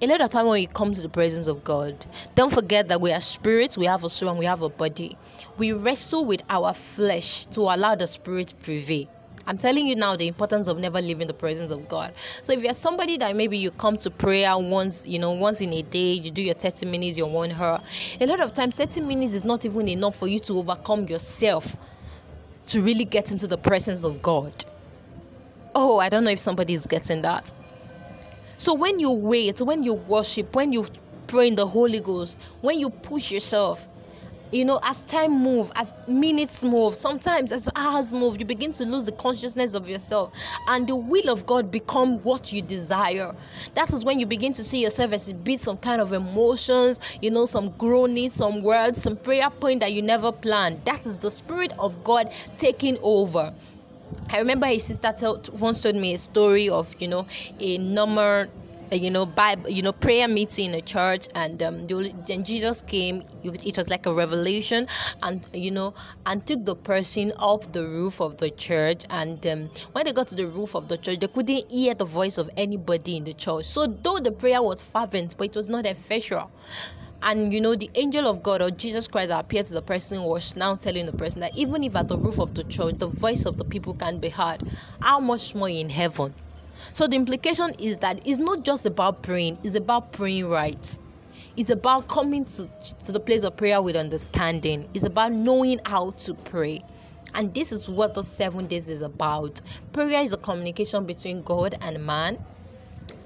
A 0.01 0.07
lot 0.07 0.21
of 0.21 0.31
time 0.31 0.47
when 0.47 0.55
we 0.55 0.67
come 0.67 0.93
to 0.93 1.01
the 1.01 1.09
presence 1.09 1.47
of 1.47 1.63
God, 1.63 2.05
don't 2.35 2.53
forget 2.53 2.89
that 2.89 3.01
we 3.01 3.13
are 3.13 3.21
spirits, 3.21 3.79
we 3.79 3.87
have 3.87 4.03
a 4.03 4.11
soul, 4.11 4.31
and 4.31 4.39
we 4.39 4.47
have 4.47 4.63
a 4.63 4.69
body. 4.69 5.17
We 5.59 5.73
wrestle 5.73 6.25
with 6.25 6.43
our 6.51 6.73
flesh 6.73 7.47
to 7.47 7.61
allow 7.61 7.95
the 7.95 8.09
spirit 8.09 8.53
prevail. 8.63 9.07
I'm 9.47 9.59
telling 9.59 9.87
you 9.87 9.97
now 9.97 10.17
the 10.17 10.29
importance 10.29 10.69
of 10.69 10.79
never 10.79 11.01
leaving 11.01 11.27
the 11.27 11.35
presence 11.35 11.71
of 11.71 11.89
God. 11.89 12.13
So 12.17 12.53
if 12.53 12.63
you're 12.63 12.75
somebody 12.75 13.17
that 13.19 13.35
maybe 13.37 13.59
you 13.59 13.71
come 13.73 13.97
to 13.99 14.11
prayer 14.11 14.57
once, 14.57 15.07
you 15.07 15.19
know, 15.19 15.33
once 15.33 15.61
in 15.61 15.73
a 15.73 15.83
day, 15.83 16.13
you 16.13 16.31
do 16.31 16.43
your 16.43 16.55
30 16.55 16.87
minutes, 16.87 17.19
you're 17.19 17.27
one 17.27 17.53
hour. 17.53 17.81
A 18.21 18.27
lot 18.27 18.41
of 18.41 18.53
times 18.53 18.77
30 18.77 19.01
minutes 19.01 19.35
is 19.35 19.45
not 19.45 19.65
even 19.65 19.89
enough 19.89 20.17
for 20.17 20.29
you 20.29 20.39
to 20.41 20.59
overcome 20.59 21.07
yourself 21.07 21.77
to 22.67 22.83
really 22.83 23.05
get 23.05 23.33
into 23.33 23.47
the 23.47 23.59
presence 23.59 24.05
of 24.05 24.23
God. 24.23 24.65
Oh, 25.75 25.99
I 25.99 26.09
don't 26.09 26.25
know 26.25 26.31
if 26.31 26.39
somebody 26.39 26.75
is 26.75 26.87
getting 26.87 27.23
that. 27.23 27.53
So 28.57 28.75
when 28.75 29.01
you 29.01 29.11
wait, 29.11 29.61
when 29.61 29.83
you 29.83 29.95
worship, 29.95 30.55
when 30.55 30.73
you 30.73 30.87
pray 31.27 31.49
in 31.49 31.55
the 31.57 31.67
Holy 31.67 31.99
Ghost, 31.99 32.39
when 32.61 32.79
you 32.79 32.91
push 32.91 33.33
yourself, 33.33 33.89
you 34.53 34.65
know 34.65 34.79
as 34.85 35.03
time 35.03 35.33
move 35.43 35.73
as 35.77 35.95
minutes 36.07 36.65
move 36.65 36.95
sometimes 36.95 37.53
as 37.53 37.69
hours 37.75 38.13
move 38.13 38.39
you 38.39 38.45
begin 38.45 38.71
to 38.71 38.85
lose 38.85 39.07
the 39.07 39.13
consciousness 39.13 39.75
of 39.75 39.89
yourself 39.89 40.33
and 40.69 40.87
the 40.87 40.95
will 40.95 41.31
of 41.31 41.47
god 41.47 41.71
become 41.71 42.19
what 42.21 42.53
you 42.53 42.63
desire. 42.63 43.35
That 43.75 43.93
is 43.93 44.05
when 44.05 44.21
you 44.21 44.27
begin 44.27 44.53
to 44.55 44.65
see 44.65 44.83
yourself 44.83 45.13
as 45.13 45.29
a 45.31 45.35
bit 45.35 45.59
some 45.59 45.79
kind 45.79 46.01
of 46.01 46.13
emotions 46.13 47.19
you 47.23 47.31
know 47.31 47.47
some 47.47 47.71
groaning 47.71 48.29
some 48.29 48.63
words 48.63 49.03
some 49.03 49.17
prayer 49.17 49.51
point 49.51 49.81
that 49.81 49.93
you 49.93 50.03
never 50.03 50.31
planned. 50.33 50.85
That 50.85 51.07
is 51.07 51.17
the 51.19 51.31
spirit 51.31 51.73
of 51.79 52.05
god 52.05 52.33
taking 52.59 52.99
over. 53.03 53.53
I 54.31 54.39
remember 54.39 54.67
a 54.67 54.79
sister 54.79 55.13
once 55.55 55.81
told 55.81 55.97
me 55.97 56.15
a 56.15 56.19
story 56.19 56.69
of 56.69 56.95
you 57.01 57.09
know 57.09 57.27
a 57.61 57.79
number 57.79 58.49
you 58.93 59.11
know 59.11 59.27
Bible, 59.27 59.71
you 59.71 59.83
know 59.83 59.93
prayer 59.93 60.29
meeting 60.29 60.67
in 60.67 60.75
a 60.75 60.81
church, 60.81 61.29
and 61.35 61.63
um, 61.63 61.85
then 61.85 62.45
Jesus 62.45 62.83
came. 62.83 63.23
It 63.43 63.77
was 63.77 63.89
like 63.89 64.07
a 64.07 64.13
revelation, 64.13 64.87
and 65.23 65.49
you 65.53 65.71
know, 65.71 65.95
and 66.27 66.47
took 66.47 66.65
the 66.65 66.77
person 66.77 67.33
off 67.39 67.73
the 67.73 67.85
roof 67.85 68.21
of 68.21 68.37
the 68.39 68.51
church. 68.51 69.05
And 69.11 69.45
um, 69.47 69.71
when 69.93 70.05
they 70.05 70.13
got 70.13 70.29
to 70.29 70.37
the 70.37 70.47
roof 70.47 70.75
of 70.75 70.89
the 70.89 70.99
church, 70.99 71.19
they 71.21 71.29
couldn't 71.29 71.71
hear 71.71 71.95
the 71.95 72.05
voice 72.05 72.39
of 72.39 72.51
anybody 72.57 73.17
in 73.17 73.25
the 73.25 73.33
church. 73.33 73.65
So 73.67 73.87
though 73.87 74.19
the 74.19 74.33
prayer 74.33 74.63
was 74.63 74.83
fervent, 74.83 75.37
but 75.39 75.49
it 75.49 75.57
was 75.57 75.69
not 75.69 75.87
effectual 75.87 76.51
and 77.25 77.53
you 77.55 77.61
know 77.61 77.77
the 77.77 77.89
angel 77.95 78.27
of 78.27 78.43
god 78.43 78.61
or 78.61 78.71
jesus 78.71 79.07
christ 79.07 79.31
appeared 79.31 79.65
to 79.65 79.73
the 79.75 79.83
person 79.83 80.23
was 80.25 80.57
now 80.57 80.75
telling 80.75 81.07
the 81.07 81.13
person 81.13 81.41
that 81.41 81.57
even 81.57 81.85
if 81.85 81.95
at 81.95 82.09
the 82.09 82.19
roof 82.19 82.41
of 82.41 82.53
the 82.55 82.65
church 82.65 82.97
the 82.99 83.07
voice 83.07 83.45
of 83.47 83.57
the 83.59 83.65
people 83.65 83.95
can 83.95 84.19
be 84.19 84.29
heard 84.29 84.61
how 85.01 85.21
much 85.21 85.55
more 85.55 85.69
in 85.69 85.89
heaven 85.89 86.35
so 86.93 87.07
the 87.07 87.17
implication 87.17 87.71
is 87.79 87.99
that 87.99 88.27
it's 88.27 88.39
not 88.39 88.65
just 88.65 88.87
about 88.87 89.23
praying, 89.23 89.59
it's 89.63 89.75
about 89.75 90.13
praying 90.13 90.49
right. 90.49 90.99
It's 91.57 91.71
about 91.71 92.09
coming 92.09 92.47
to, 92.47 92.69
to 93.05 93.13
the 93.13 93.21
place 93.21 93.45
of 93.45 93.57
prayer 93.57 93.83
with 93.83 93.95
understanding. 93.95 94.89
It's 94.95 95.05
about 95.05 95.33
knowing 95.33 95.81
how 95.85 96.13
to 96.13 96.35
pray. 96.35 96.83
And 97.35 97.53
this 97.53 97.73
is 97.73 97.89
what 97.89 98.15
the 98.15 98.23
seven 98.23 98.67
days 98.67 98.89
is 98.89 99.03
about. 99.03 99.61
Prayer 99.93 100.23
is 100.23 100.33
a 100.33 100.39
communication 100.39 101.05
between 101.05 101.43
God 101.43 101.75
and 101.83 102.05
man. 102.05 102.39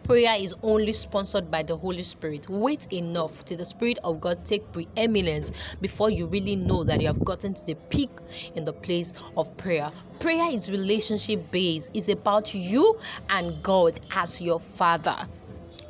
Prayer 0.06 0.34
is 0.38 0.54
only 0.62 0.92
sponsored 0.92 1.50
by 1.50 1.64
the 1.64 1.76
Holy 1.76 2.04
Spirit. 2.04 2.48
Wait 2.48 2.92
enough 2.92 3.44
till 3.44 3.56
the 3.56 3.64
Spirit 3.64 3.98
of 4.04 4.20
God 4.20 4.44
take 4.44 4.62
preeminence 4.70 5.74
before 5.80 6.10
you 6.10 6.26
really 6.26 6.54
know 6.54 6.84
that 6.84 7.00
you 7.00 7.08
have 7.08 7.24
gotten 7.24 7.54
to 7.54 7.66
the 7.66 7.74
peak 7.90 8.10
in 8.54 8.64
the 8.64 8.72
place 8.72 9.12
of 9.36 9.54
prayer. 9.56 9.90
Prayer 10.20 10.48
is 10.52 10.70
relationship 10.70 11.50
based. 11.50 11.90
It's 11.92 12.08
about 12.08 12.54
you 12.54 12.96
and 13.30 13.60
God 13.64 13.98
as 14.14 14.40
your 14.40 14.60
Father 14.60 15.26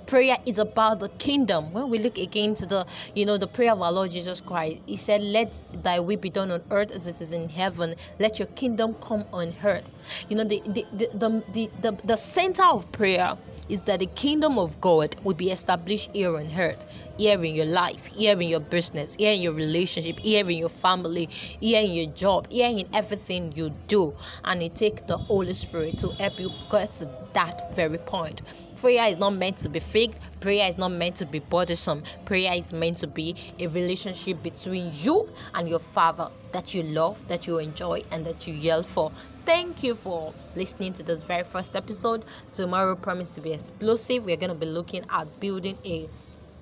prayer 0.07 0.37
is 0.47 0.59
about 0.59 1.01
the 1.01 1.09
kingdom 1.19 1.73
when 1.73 1.91
we 1.91 1.99
look 1.99 2.17
again 2.17 2.55
to 2.55 2.65
the 2.65 2.87
you 3.17 3.27
know 3.27 3.37
the 3.37 3.47
prayer 3.47 3.73
of 3.73 3.83
our 3.83 3.91
lord 3.91 4.09
jesus 4.09 4.41
christ 4.41 4.81
he 4.87 4.97
said 4.97 5.21
let 5.21 5.65
thy 5.83 5.99
will 5.99 6.17
be 6.17 6.31
done 6.31 6.51
on 6.53 6.63
earth 6.71 6.93
as 6.93 7.09
it 7.09 7.21
is 7.21 7.33
in 7.33 7.49
heaven 7.49 7.93
let 8.21 8.39
your 8.39 8.47
kingdom 8.49 8.95
come 9.01 9.25
on 9.33 9.53
earth 9.65 9.91
you 10.29 10.37
know 10.37 10.45
the 10.45 10.63
the 10.67 10.87
the, 10.93 11.09
the, 11.15 11.45
the, 11.53 11.71
the, 11.81 11.93
the 12.05 12.17
center 12.17 12.63
of 12.65 12.91
prayer 12.93 13.37
is 13.69 13.81
that 13.83 14.01
the 14.01 14.07
kingdom 14.07 14.59
of 14.59 14.81
God 14.81 15.17
will 15.25 15.35
be 15.35 15.51
established 15.51 16.11
here 16.13 16.37
on 16.37 16.49
earth, 16.59 17.06
here 17.19 17.43
in 17.45 17.55
your 17.55 17.67
life, 17.67 18.07
here 18.07 18.41
in 18.41 18.49
your 18.49 18.61
business, 18.61 19.15
here 19.15 19.33
in 19.33 19.41
your 19.43 19.53
relationship, 19.53 20.19
here 20.19 20.49
in 20.49 20.59
your 20.59 20.69
family, 20.69 21.27
here 21.31 21.83
in 21.83 21.91
your 21.91 22.07
job, 22.13 22.51
here 22.51 22.71
in 22.71 22.87
everything 22.93 23.53
you 23.55 23.71
do. 23.89 24.15
And 24.45 24.63
it 24.63 24.75
takes 24.75 25.03
the 25.03 25.17
Holy 25.17 25.55
Spirit 25.55 25.99
to 25.99 26.09
help 26.09 26.39
you 26.39 26.51
get 26.71 26.91
to 26.93 27.11
that 27.35 27.75
very 27.75 27.99
point. 27.99 28.43
Prayer 28.77 29.09
is 29.09 29.19
not 29.19 29.35
meant 29.35 29.59
to 29.59 29.69
be 29.69 29.81
fake. 29.81 30.13
Prayer 30.41 30.69
is 30.69 30.79
not 30.79 30.93
meant 30.93 31.17
to 31.17 31.27
be 31.27 31.39
bothersome. 31.39 32.03
Prayer 32.25 32.53
is 32.55 32.73
meant 32.73 32.99
to 32.99 33.07
be 33.07 33.35
a 33.59 33.67
relationship 33.69 34.43
between 34.43 34.91
you 34.95 35.29
and 35.55 35.69
your 35.69 35.79
Father 35.79 36.29
that 36.53 36.75
you 36.75 36.83
love, 36.83 37.27
that 37.29 37.47
you 37.47 37.59
enjoy, 37.59 38.03
and 38.13 38.25
that 38.25 38.47
you 38.47 38.55
yell 38.55 38.83
for. 38.83 39.11
Thank 39.45 39.83
you 39.83 39.95
for 39.95 40.33
listening 40.55 40.93
to 40.95 41.03
this 41.03 41.23
very 41.23 41.45
first 41.45 41.77
episode. 41.77 42.25
Tomorrow 42.53 42.97
promise 42.97 43.31
to 43.37 43.41
be 43.41 43.53
explosive. 43.53 44.25
We're 44.25 44.37
going 44.37 44.51
to 44.51 44.57
be 44.57 44.67
looking 44.67 45.05
at 45.11 45.39
building 45.39 45.79
a 45.85 46.09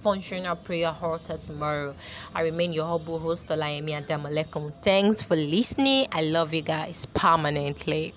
functional 0.04 0.54
prayer 0.56 0.94
altar 1.00 1.38
tomorrow. 1.38 1.94
I 2.34 2.42
remain 2.42 2.74
your 2.74 2.84
humble 2.86 3.18
host, 3.18 3.48
Olayemi 3.48 3.92
Adamalekum. 3.98 4.70
Thanks 4.82 5.22
for 5.22 5.34
listening. 5.34 6.06
I 6.12 6.20
love 6.20 6.52
you 6.52 6.60
guys 6.60 7.06
permanently. 7.14 8.12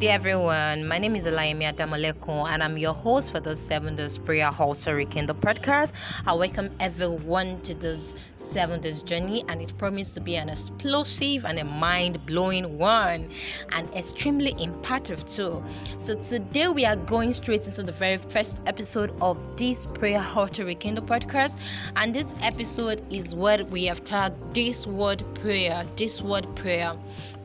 Day, 0.00 0.08
everyone. 0.08 0.88
My 0.88 0.96
name 0.96 1.14
is 1.14 1.26
Elayemi 1.26 1.70
Adamaleko, 1.70 2.48
and 2.48 2.62
I'm 2.62 2.78
your 2.78 2.94
host 2.94 3.30
for 3.30 3.38
the 3.38 3.54
Seven 3.54 3.96
Days 3.96 4.16
Prayer 4.16 4.50
Altar 4.58 4.96
Rekindle 4.96 5.36
podcast. 5.36 5.92
I 6.26 6.32
welcome 6.32 6.70
everyone 6.80 7.60
to 7.60 7.74
this 7.74 8.16
Seven 8.34 8.80
Days 8.80 9.02
journey, 9.02 9.44
and 9.48 9.60
it 9.60 9.76
promises 9.76 10.14
to 10.14 10.22
be 10.22 10.36
an 10.36 10.48
explosive 10.48 11.44
and 11.44 11.58
a 11.58 11.66
mind 11.66 12.24
blowing 12.24 12.78
one, 12.78 13.28
and 13.72 13.94
extremely 13.94 14.54
impactful 14.54 15.36
too. 15.36 15.62
So, 15.98 16.14
today 16.14 16.68
we 16.68 16.86
are 16.86 16.96
going 16.96 17.34
straight 17.34 17.66
into 17.66 17.82
the 17.82 17.92
very 17.92 18.16
first 18.16 18.62
episode 18.64 19.12
of 19.20 19.54
this 19.58 19.84
Prayer 19.84 20.24
Altar 20.34 20.64
Rekindle 20.64 21.04
podcast, 21.04 21.58
and 21.96 22.14
this 22.14 22.34
episode 22.40 23.04
is 23.12 23.34
what 23.34 23.68
we 23.68 23.84
have 23.84 24.02
tagged 24.04 24.54
this 24.54 24.86
word 24.86 25.22
prayer. 25.34 25.84
This 25.96 26.22
word 26.22 26.46
prayer 26.56 26.96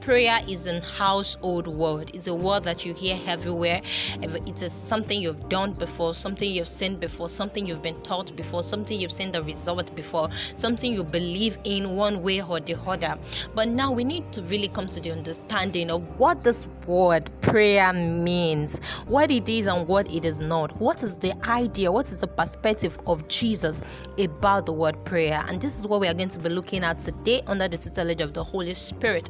prayer 0.05 0.39
is 0.47 0.67
an 0.67 0.83
household 0.83 1.65
word. 1.65 2.11
It's 2.13 2.27
a 2.27 2.33
word 2.33 2.63
that 2.65 2.85
you 2.85 2.93
hear 2.93 3.19
everywhere. 3.25 3.81
It 4.21 4.61
is 4.61 4.71
something 4.71 5.19
you've 5.19 5.49
done 5.49 5.73
before 5.73 6.13
something 6.13 6.47
you've 6.47 6.67
seen 6.67 6.95
before 6.95 7.27
something 7.27 7.65
you've 7.65 7.81
been 7.81 7.99
taught 8.03 8.35
before 8.35 8.61
something 8.61 9.01
you've 9.01 9.11
seen 9.11 9.31
the 9.31 9.41
result 9.41 9.95
before 9.95 10.29
something 10.55 10.93
you 10.93 11.03
believe 11.03 11.57
in 11.63 11.95
one 11.95 12.21
way 12.21 12.39
or 12.39 12.59
the 12.59 12.77
other. 12.85 13.17
But 13.55 13.69
now 13.69 13.91
we 13.91 14.03
need 14.03 14.31
to 14.33 14.43
really 14.43 14.67
come 14.67 14.89
to 14.89 14.99
the 14.99 15.11
understanding 15.11 15.89
of 15.89 16.03
what 16.19 16.43
this 16.43 16.67
word 16.85 17.31
prayer 17.41 17.91
means. 17.91 18.77
What 19.07 19.31
it 19.31 19.49
is 19.49 19.65
and 19.65 19.87
what 19.87 20.07
it 20.13 20.23
is 20.23 20.39
not. 20.39 20.79
What 20.79 21.01
is 21.01 21.15
the 21.15 21.33
idea 21.49 21.91
what 21.91 22.09
is 22.09 22.17
the 22.17 22.27
perspective 22.27 22.95
of 23.07 23.27
jesus 23.27 23.81
about 24.19 24.67
the 24.67 24.73
word 24.73 25.03
prayer? 25.03 25.43
And 25.47 25.59
this 25.59 25.79
is 25.79 25.87
what 25.87 25.99
we 25.99 26.07
are 26.07 26.13
going 26.13 26.29
to 26.29 26.37
be 26.37 26.49
looking 26.49 26.83
at 26.83 26.99
today 26.99 27.41
under 27.47 27.67
the 27.67 27.77
tutelage 27.79 28.21
of 28.21 28.35
the 28.35 28.43
holy 28.43 28.75
spirit. 28.75 29.29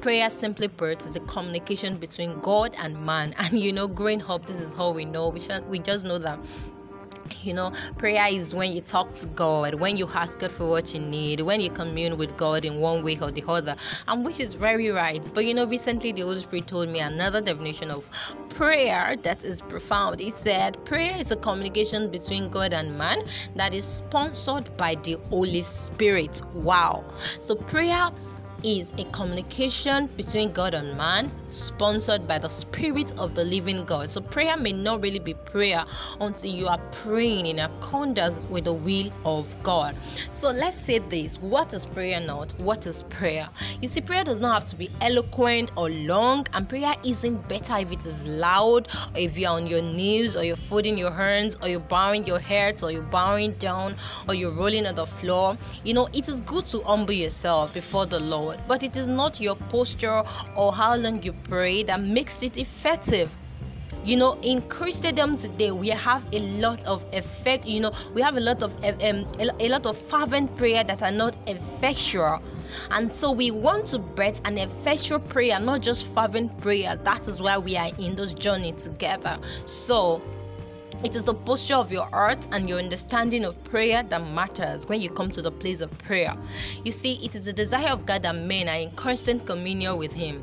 Prayer 0.00 0.13
prayer 0.14 0.30
simply 0.30 0.68
put 0.68 1.04
is 1.04 1.16
a 1.16 1.20
communication 1.20 1.96
between 1.96 2.38
god 2.38 2.76
and 2.78 3.04
man. 3.04 3.34
And 3.38 3.58
you 3.58 3.72
know 3.72 3.88
growing 3.88 4.22
up 4.22 4.46
this 4.46 4.60
is 4.60 4.72
how 4.72 4.92
we 4.92 5.04
know. 5.04 5.28
We, 5.28 5.40
should, 5.40 5.68
we 5.68 5.80
just 5.80 6.04
know 6.04 6.18
that 6.18 6.38
you 7.42 7.52
know 7.52 7.72
prayer 7.98 8.28
is 8.30 8.54
when 8.54 8.70
you 8.70 8.80
talk 8.80 9.12
to 9.14 9.26
god 9.28 9.74
when 9.74 9.96
you 9.96 10.06
ask 10.14 10.38
god 10.38 10.52
for 10.52 10.68
what 10.68 10.92
you 10.92 11.00
need 11.00 11.40
when 11.40 11.58
you 11.58 11.70
commune 11.70 12.18
with 12.18 12.36
god 12.36 12.66
in 12.66 12.80
one 12.80 13.02
way 13.02 13.18
or 13.18 13.30
the 13.30 13.42
other 13.48 13.74
and 14.08 14.24
which 14.24 14.40
is 14.40 14.54
very 14.54 14.90
right. 14.90 15.28
But 15.34 15.46
you 15.46 15.54
know 15.54 15.66
recently 15.66 16.12
the 16.12 16.20
holy 16.20 16.40
spirit 16.40 16.68
told 16.68 16.90
me 16.90 17.00
another 17.00 17.40
definition 17.40 17.90
of 17.90 18.08
prayer 18.50 19.16
that 19.22 19.42
is 19.42 19.60
profound. 19.62 20.20
He 20.20 20.30
said 20.30 20.82
prayer 20.84 21.16
is 21.18 21.32
a 21.32 21.36
communication 21.36 22.08
between 22.08 22.50
god 22.50 22.72
and 22.72 22.96
man 22.96 23.24
that 23.56 23.74
is 23.74 23.84
sponsored 23.84 24.76
by 24.76 24.94
the 24.94 25.14
holy 25.28 25.62
spirit. 25.62 26.40
Wow. 26.54 27.04
So 27.40 27.56
prayer 27.56 28.12
is 28.64 28.92
a 28.96 29.04
communication 29.12 30.06
between 30.16 30.50
God 30.50 30.72
and 30.72 30.96
man, 30.96 31.30
sponsored 31.50 32.26
by 32.26 32.38
the 32.38 32.48
Spirit 32.48 33.16
of 33.18 33.34
the 33.34 33.44
living 33.44 33.84
God. 33.84 34.08
So, 34.08 34.22
prayer 34.22 34.56
may 34.56 34.72
not 34.72 35.02
really 35.02 35.18
be 35.18 35.34
prayer 35.34 35.84
until 36.20 36.50
you 36.50 36.66
are 36.66 36.78
praying 36.90 37.46
in 37.46 37.58
accordance 37.58 38.46
with 38.46 38.64
the 38.64 38.72
will 38.72 39.12
of 39.26 39.54
God. 39.62 39.94
So, 40.30 40.48
let's 40.50 40.76
say 40.76 40.98
this 40.98 41.36
what 41.40 41.74
is 41.74 41.84
prayer 41.84 42.20
not? 42.20 42.52
What 42.60 42.86
is 42.86 43.02
prayer? 43.04 43.48
You 43.82 43.88
see, 43.88 44.00
prayer 44.00 44.24
does 44.24 44.40
not 44.40 44.54
have 44.54 44.64
to 44.70 44.76
be 44.76 44.90
eloquent 45.02 45.70
or 45.76 45.90
long, 45.90 46.46
and 46.54 46.66
prayer 46.66 46.94
isn't 47.04 47.46
better 47.48 47.76
if 47.76 47.92
it 47.92 48.06
is 48.06 48.26
loud, 48.26 48.88
or 49.14 49.20
if 49.20 49.36
you're 49.36 49.50
on 49.50 49.66
your 49.66 49.82
knees, 49.82 50.36
or 50.36 50.42
you're 50.42 50.56
folding 50.56 50.96
your 50.96 51.12
hands, 51.12 51.54
or 51.60 51.68
you're 51.68 51.80
bowing 51.80 52.26
your 52.26 52.38
head, 52.38 52.82
or 52.82 52.90
you're 52.90 53.02
bowing 53.02 53.52
down, 53.54 53.94
or 54.26 54.34
you're 54.34 54.52
rolling 54.52 54.86
on 54.86 54.94
the 54.94 55.06
floor. 55.06 55.58
You 55.84 55.92
know, 55.92 56.08
it 56.14 56.28
is 56.30 56.40
good 56.40 56.64
to 56.66 56.80
humble 56.82 57.12
yourself 57.12 57.74
before 57.74 58.06
the 58.06 58.20
Lord 58.20 58.53
but 58.66 58.82
it 58.82 58.96
is 58.96 59.08
not 59.08 59.40
your 59.40 59.56
posture 59.56 60.22
or 60.56 60.72
how 60.72 60.96
long 60.96 61.22
you 61.22 61.32
pray 61.32 61.82
that 61.84 62.00
makes 62.00 62.42
it 62.42 62.56
effective. 62.56 63.36
You 64.02 64.16
know 64.16 64.38
in 64.42 64.60
christendom 64.62 65.34
today 65.34 65.70
we 65.70 65.88
have 65.88 66.26
a 66.32 66.40
lot 66.58 66.84
of 66.84 67.06
effect 67.14 67.64
you 67.64 67.80
know 67.80 67.90
we 68.12 68.20
have 68.20 68.36
a 68.36 68.40
lot 68.40 68.62
of 68.62 68.74
um, 68.84 69.26
a 69.38 69.68
lot 69.68 69.86
of 69.86 69.96
fervent 69.96 70.54
prayer 70.58 70.84
that 70.84 71.02
are 71.02 71.10
not 71.10 71.36
effectual. 71.48 72.42
And 72.90 73.14
so 73.14 73.30
we 73.30 73.50
want 73.50 73.86
to 73.88 73.98
bet 73.98 74.42
an 74.44 74.58
effectual 74.58 75.20
prayer 75.20 75.58
not 75.58 75.80
just 75.80 76.06
fervent 76.06 76.60
prayer. 76.60 76.96
That 76.96 77.28
is 77.28 77.40
why 77.40 77.56
we 77.56 77.78
are 77.78 77.90
in 77.98 78.14
this 78.14 78.34
journey 78.34 78.72
together. 78.72 79.38
So 79.64 80.20
it 81.04 81.14
is 81.14 81.24
the 81.24 81.34
posture 81.34 81.74
of 81.74 81.92
your 81.92 82.06
heart 82.06 82.46
and 82.52 82.66
your 82.66 82.78
understanding 82.78 83.44
of 83.44 83.62
prayer 83.64 84.02
that 84.02 84.26
matters 84.30 84.86
when 84.88 85.02
you 85.02 85.10
come 85.10 85.30
to 85.30 85.42
the 85.42 85.52
place 85.52 85.82
of 85.82 85.96
prayer. 85.98 86.34
You 86.82 86.92
see, 86.92 87.22
it 87.24 87.34
is 87.34 87.44
the 87.44 87.52
desire 87.52 87.90
of 87.90 88.06
God 88.06 88.22
that 88.22 88.34
men 88.34 88.70
are 88.70 88.80
in 88.80 88.90
constant 88.92 89.44
communion 89.44 89.98
with 89.98 90.14
Him. 90.14 90.42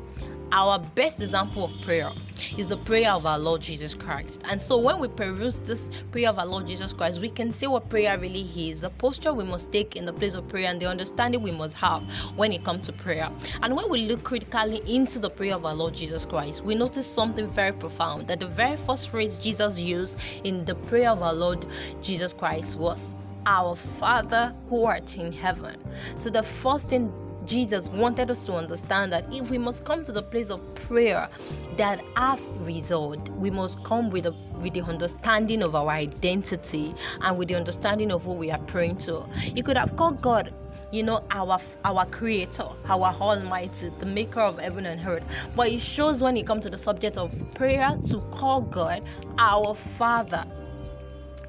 Our 0.54 0.78
best 0.78 1.22
example 1.22 1.64
of 1.64 1.80
prayer 1.80 2.10
is 2.58 2.68
the 2.68 2.76
prayer 2.76 3.10
of 3.12 3.24
our 3.24 3.38
Lord 3.38 3.62
Jesus 3.62 3.94
Christ. 3.94 4.42
And 4.44 4.60
so 4.60 4.76
when 4.76 4.98
we 4.98 5.08
peruse 5.08 5.60
this 5.60 5.88
prayer 6.10 6.28
of 6.28 6.38
our 6.38 6.44
Lord 6.44 6.66
Jesus 6.66 6.92
Christ, 6.92 7.22
we 7.22 7.30
can 7.30 7.50
see 7.50 7.66
what 7.66 7.88
prayer 7.88 8.18
really 8.18 8.46
is, 8.54 8.82
the 8.82 8.90
posture 8.90 9.32
we 9.32 9.44
must 9.44 9.72
take 9.72 9.96
in 9.96 10.04
the 10.04 10.12
place 10.12 10.34
of 10.34 10.46
prayer, 10.48 10.66
and 10.66 10.78
the 10.78 10.84
understanding 10.84 11.40
we 11.40 11.52
must 11.52 11.74
have 11.78 12.02
when 12.36 12.52
it 12.52 12.64
comes 12.64 12.84
to 12.84 12.92
prayer. 12.92 13.30
And 13.62 13.74
when 13.74 13.88
we 13.88 14.06
look 14.06 14.24
critically 14.24 14.82
into 14.86 15.18
the 15.18 15.30
prayer 15.30 15.54
of 15.54 15.64
our 15.64 15.74
Lord 15.74 15.94
Jesus 15.94 16.26
Christ, 16.26 16.62
we 16.62 16.74
notice 16.74 17.06
something 17.06 17.50
very 17.50 17.72
profound 17.72 18.26
that 18.26 18.38
the 18.38 18.46
very 18.46 18.76
first 18.76 19.08
phrase 19.08 19.38
Jesus 19.38 19.80
used 19.80 20.18
in 20.44 20.66
the 20.66 20.74
prayer 20.74 21.08
of 21.08 21.22
our 21.22 21.32
Lord 21.32 21.64
Jesus 22.02 22.34
Christ 22.34 22.76
was, 22.76 23.16
Our 23.46 23.74
Father 23.74 24.54
who 24.68 24.84
art 24.84 25.16
in 25.16 25.32
heaven. 25.32 25.82
So 26.18 26.28
the 26.28 26.42
first 26.42 26.90
thing 26.90 27.10
Jesus 27.46 27.88
wanted 27.90 28.30
us 28.30 28.42
to 28.44 28.54
understand 28.54 29.12
that 29.12 29.24
if 29.32 29.50
we 29.50 29.58
must 29.58 29.84
come 29.84 30.02
to 30.04 30.12
the 30.12 30.22
place 30.22 30.50
of 30.50 30.74
prayer 30.74 31.28
that 31.76 32.02
have 32.16 32.40
result, 32.66 33.28
we 33.30 33.50
must 33.50 33.82
come 33.84 34.10
with 34.10 34.26
a 34.26 34.34
with 34.60 34.74
the 34.74 34.82
understanding 34.82 35.62
of 35.62 35.74
our 35.74 35.88
identity 35.88 36.94
and 37.22 37.36
with 37.36 37.48
the 37.48 37.54
understanding 37.54 38.12
of 38.12 38.22
who 38.24 38.32
we 38.32 38.50
are 38.50 38.60
praying 38.60 38.96
to. 38.96 39.26
You 39.54 39.62
could 39.62 39.76
have 39.76 39.96
called 39.96 40.22
God 40.22 40.54
you 40.92 41.02
know 41.02 41.24
our 41.30 41.58
our 41.84 42.04
creator 42.06 42.68
our 42.84 43.14
almighty 43.18 43.90
the 43.98 44.06
maker 44.06 44.40
of 44.40 44.58
heaven 44.58 44.84
and 44.84 45.04
earth 45.06 45.24
but 45.56 45.68
it 45.68 45.80
shows 45.80 46.22
when 46.22 46.36
it 46.36 46.46
comes 46.46 46.62
to 46.62 46.70
the 46.70 46.76
subject 46.76 47.16
of 47.16 47.32
prayer 47.54 47.98
to 48.04 48.20
call 48.30 48.60
god 48.60 49.02
our 49.38 49.74
father 49.74 50.44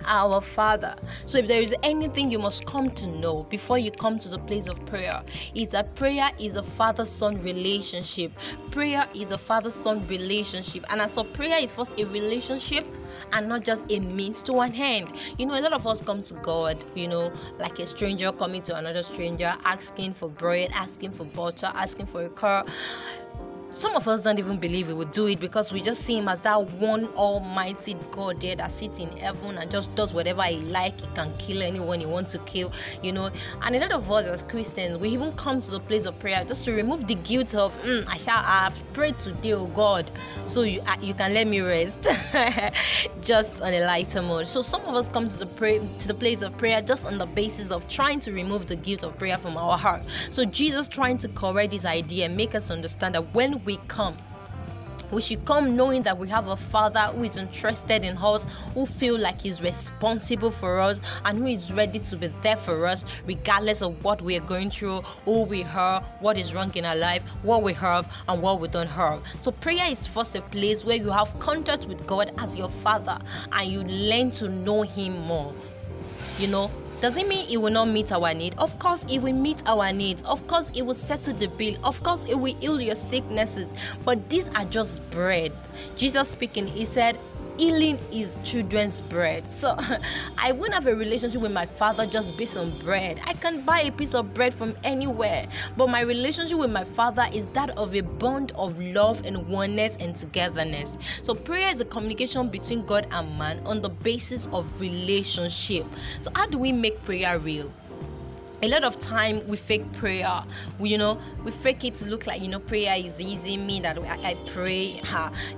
our 0.05 0.41
Father. 0.41 0.95
So 1.25 1.38
if 1.38 1.48
there 1.48 1.62
is 1.62 1.75
anything 1.83 2.31
you 2.31 2.39
must 2.39 2.65
come 2.65 2.91
to 2.91 3.07
know 3.07 3.43
before 3.43 3.77
you 3.77 3.91
come 3.91 4.19
to 4.19 4.29
the 4.29 4.39
place 4.39 4.67
of 4.67 4.83
prayer, 4.86 5.24
is 5.55 5.69
that 5.69 5.95
prayer 5.95 6.29
is 6.39 6.55
a 6.55 6.63
father-son 6.63 7.41
relationship. 7.41 8.31
Prayer 8.72 9.05
is 9.15 9.31
a 9.31 9.38
father-son 9.38 10.07
relationship. 10.07 10.86
And 10.89 11.01
as 11.01 11.15
for 11.15 11.24
prayer 11.24 11.57
is 11.60 11.74
first 11.74 12.00
a 12.00 12.05
relationship 12.05 12.86
and 13.31 13.48
not 13.48 13.63
just 13.63 13.91
a 13.91 14.00
means 14.00 14.41
to 14.43 14.60
an 14.60 14.74
end. 14.75 15.13
You 15.38 15.45
know, 15.45 15.60
a 15.60 15.62
lot 15.62 15.74
of 15.74 15.86
us 15.86 16.01
come 16.01 16.24
to 16.24 16.33
God, 16.36 16.83
you 16.95 17.07
know, 17.07 17.31
like 17.60 17.79
a 17.79 17.86
stranger 17.86 18.31
coming 18.31 18.62
to 18.63 18.75
another 18.75 19.03
stranger, 19.03 19.53
asking 19.65 20.13
for 20.13 20.29
bread, 20.29 20.72
asking 20.74 21.12
for 21.12 21.25
butter, 21.25 21.72
asking 21.74 22.07
for 22.07 22.24
a 22.25 22.29
car 22.29 22.65
some 23.74 23.96
of 23.96 24.08
us 24.08 24.24
don't 24.24 24.38
even 24.38 24.58
believe 24.58 24.88
he 24.88 24.94
would 24.94 25.12
do 25.12 25.25
it 25.27 25.39
because 25.39 25.74
we 25.74 25.82
just 25.82 26.03
see 26.03 26.18
him 26.18 26.27
as 26.27 26.42
that 26.42 26.72
one 26.74 27.08
almighty 27.15 27.96
God 28.12 28.39
there 28.39 28.56
that 28.56 28.72
sits 28.72 29.00
in 29.00 29.12
heaven 29.18 29.58
and 29.58 29.72
just 29.72 29.94
does 29.96 30.13
whatever 30.13 30.44
he 30.44 30.58
like. 30.58 31.01
He 31.01 31.08
can 31.15 31.36
kill 31.38 31.63
anyone 31.63 32.00
he 32.00 32.06
wants 32.06 32.34
to 32.34 32.39
kill, 32.39 32.72
you 33.01 33.12
know. 33.12 33.32
And 33.63 33.75
a 33.75 33.80
lot 33.80 33.92
of 33.92 34.12
us 34.12 34.27
as 34.27 34.44
Christians, 34.44 35.00
we 35.00 35.10
even 35.10 35.32
come 35.34 35.60
to 35.60 35.72
the 35.72 35.80
place 35.80 36.06
of 36.06 36.18
prayer 36.20 36.44
just 36.46 36.65
to 36.65 36.74
remove 36.74 37.08
the 37.08 37.15
guilt 37.15 37.56
of, 37.56 37.75
mm, 37.82 38.08
I 38.08 38.18
shall 38.18 38.44
have 38.44 38.82
prayed 38.94 39.18
today, 39.18 39.53
oh 39.53 39.65
God, 39.68 40.12
so 40.46 40.62
you 40.62 40.82
uh, 40.86 40.96
you 41.01 41.15
can 41.15 41.34
let 41.34 41.48
me 41.48 41.62
rest, 41.62 42.08
just 43.22 43.62
on 43.62 43.74
a 43.74 43.86
lighter 43.86 44.22
mode. 44.22 44.48
So 44.48 44.62
some 44.62 44.82
of 44.82 44.89
us 44.89 45.10
come 45.10 45.27
to 45.27 45.38
the 45.38 45.48
pray 45.48 45.80
to 45.80 46.08
the 46.08 46.13
place 46.13 46.44
of 46.44 46.56
prayer 46.58 46.82
just 46.82 47.08
on 47.08 47.18
the 47.18 47.25
basis 47.25 47.72
of 47.72 47.88
trying 47.88 48.20
to 48.22 48.32
remove 48.32 48.68
the 48.68 48.75
guilt 48.75 49.03
of 49.03 49.18
prayer 49.18 49.38
from 49.39 49.58
our 49.58 49.77
heart. 49.77 50.03
So 50.30 50.46
Jesus 50.46 50.88
trying 50.88 51.18
to 51.20 51.27
correct 51.30 51.72
this 51.72 51.86
idea 51.86 52.25
and 52.25 52.38
make 52.38 52.53
us 52.53 52.70
understand 52.70 53.15
that 53.15 53.34
when 53.34 53.62
we 53.65 53.77
come. 53.88 54.15
We 55.12 55.22
should 55.22 55.46
come 55.46 55.75
knowing 55.75 56.01
that 56.03 56.17
we 56.17 56.27
have 56.29 56.48
a 56.48 56.55
father 56.55 57.01
who 57.01 57.24
is 57.24 57.38
interested 57.38 58.03
in 58.03 58.17
us 58.17 58.46
who 58.74 58.88
feel 58.88 59.20
like 59.20 59.41
he's 59.41 59.62
responsible 59.62 60.50
for 60.50 60.79
us 60.79 61.01
and 61.25 61.38
who 61.38 61.46
is 61.46 61.72
ready 61.72 62.00
to 62.00 62.17
be 62.17 62.27
there 62.41 62.55
for 62.55 62.88
us 62.88 63.05
regardless 63.27 63.84
of 63.84 64.03
what 64.03 64.24
we 64.24 64.36
are 64.38 64.46
going 64.46 64.72
through 64.72 65.01
who 65.25 65.43
we 65.43 65.63
are 65.65 66.01
what 66.20 66.36
is 66.36 66.55
wrong 66.55 66.74
in 66.74 66.84
our 66.84 66.96
life 66.96 67.22
what 67.43 67.62
we 67.62 67.74
have 67.74 68.12
and 68.27 68.41
what 68.41 68.60
we 68.60 68.67
don't 68.67 68.88
have. 68.88 69.22
So 69.39 69.51
prayer 69.51 69.86
is 69.88 70.08
first 70.08 70.34
a 70.36 70.41
place 70.41 70.84
where 70.84 70.98
you 70.98 71.12
have 71.12 71.39
contact 71.39 71.86
with 71.86 72.08
god 72.08 72.34
as 72.39 72.58
your 72.58 72.70
father 72.70 73.20
and 73.51 73.72
you 73.72 73.84
learn 73.84 74.32
to 74.32 74.50
know 74.50 74.82
him 74.82 75.20
more. 75.22 75.53
You 76.39 76.48
know 76.48 76.72
does 77.03 77.17
it 77.17 77.27
mean 77.27 77.45
it 77.50 77.57
will 77.57 77.69
not 77.69 77.89
meet 77.89 78.13
our 78.13 78.33
need? 78.33 78.55
Of 78.57 78.79
course, 78.79 79.05
it 79.10 79.17
will 79.17 79.33
meet 79.33 79.62
our 79.65 79.91
needs. 79.91 80.24
Of 80.24 80.48
course, 80.48 80.72
it 80.74 80.83
will 80.83 80.95
settle 80.95 81.33
the 81.33 81.48
bill. 81.48 81.75
Of 81.83 82.01
course, 82.01 82.24
it 82.24 82.36
will 82.36 82.55
heal 82.55 82.79
your 82.79 82.95
sicknesses. 82.95 83.75
But 84.05 84.29
these 84.29 84.48
are 84.55 84.63
just 84.63 85.07
bread. 85.12 85.51
Jesus 85.98 86.29
speaking, 86.29 86.65
he 86.65 86.86
said, 86.86 87.19
healing 87.57 88.00
is 88.12 88.39
children's 88.43 89.01
bread. 89.01 89.51
So 89.51 89.77
I 90.38 90.51
won't 90.51 90.74
have 90.74 90.88
a 90.88 90.95
relationship 90.95 91.41
with 91.41 91.51
my 91.51 91.65
father 91.65 92.05
just 92.05 92.38
based 92.38 92.57
on 92.57 92.77
bread. 92.79 93.19
I 93.25 93.33
can 93.33 93.62
buy 93.62 93.81
a 93.81 93.91
piece 93.91 94.13
of 94.13 94.33
bread 94.33 94.53
from 94.53 94.75
anywhere. 94.83 95.48
But 95.77 95.89
my 95.89 96.01
relationship 96.01 96.57
with 96.57 96.72
my 96.72 96.83
father 96.83 97.25
is 97.33 97.48
that 97.50 97.72
of 97.72 97.95
a 97.95 98.01
bond 98.01 98.51
of 98.55 98.79
love 98.79 99.25
and 99.25 99.48
oneness 99.48 99.98
and 99.98 100.15
togetherness. 100.15 100.98
So 101.22 101.33
prayer 101.33 101.69
is 101.69 101.81
a 101.81 101.86
communication 101.86 102.50
between 102.50 102.86
God 102.86 103.07
and 103.12 103.38
man 103.38 103.62
on 103.65 103.81
the 103.81 103.89
basis 103.89 104.48
of 104.48 104.79
relationship. 104.79 105.86
So 106.22 106.31
how 106.36 106.45
do 106.48 106.57
we 106.57 106.72
make 106.72 107.03
prayer 107.03 107.39
real? 107.39 107.72
A 108.63 108.70
lot 108.70 108.86
of 108.86 108.98
time 108.98 109.46
we 109.46 109.58
fake 109.58 109.91
prayer. 109.91 110.41
We 110.79 110.89
you 110.89 110.98
know 110.98 111.20
we 111.43 111.51
fake 111.51 111.84
it 111.84 111.96
to 111.96 112.05
look 112.05 112.25
like 112.25 112.41
you 112.41 112.48
know 112.48 112.60
prayer 112.60 112.96
is 112.98 113.20
easy 113.20 113.58
me 113.58 113.82
that 113.82 113.98
I, 113.98 114.29
I 114.29 114.34
pray 114.46 115.01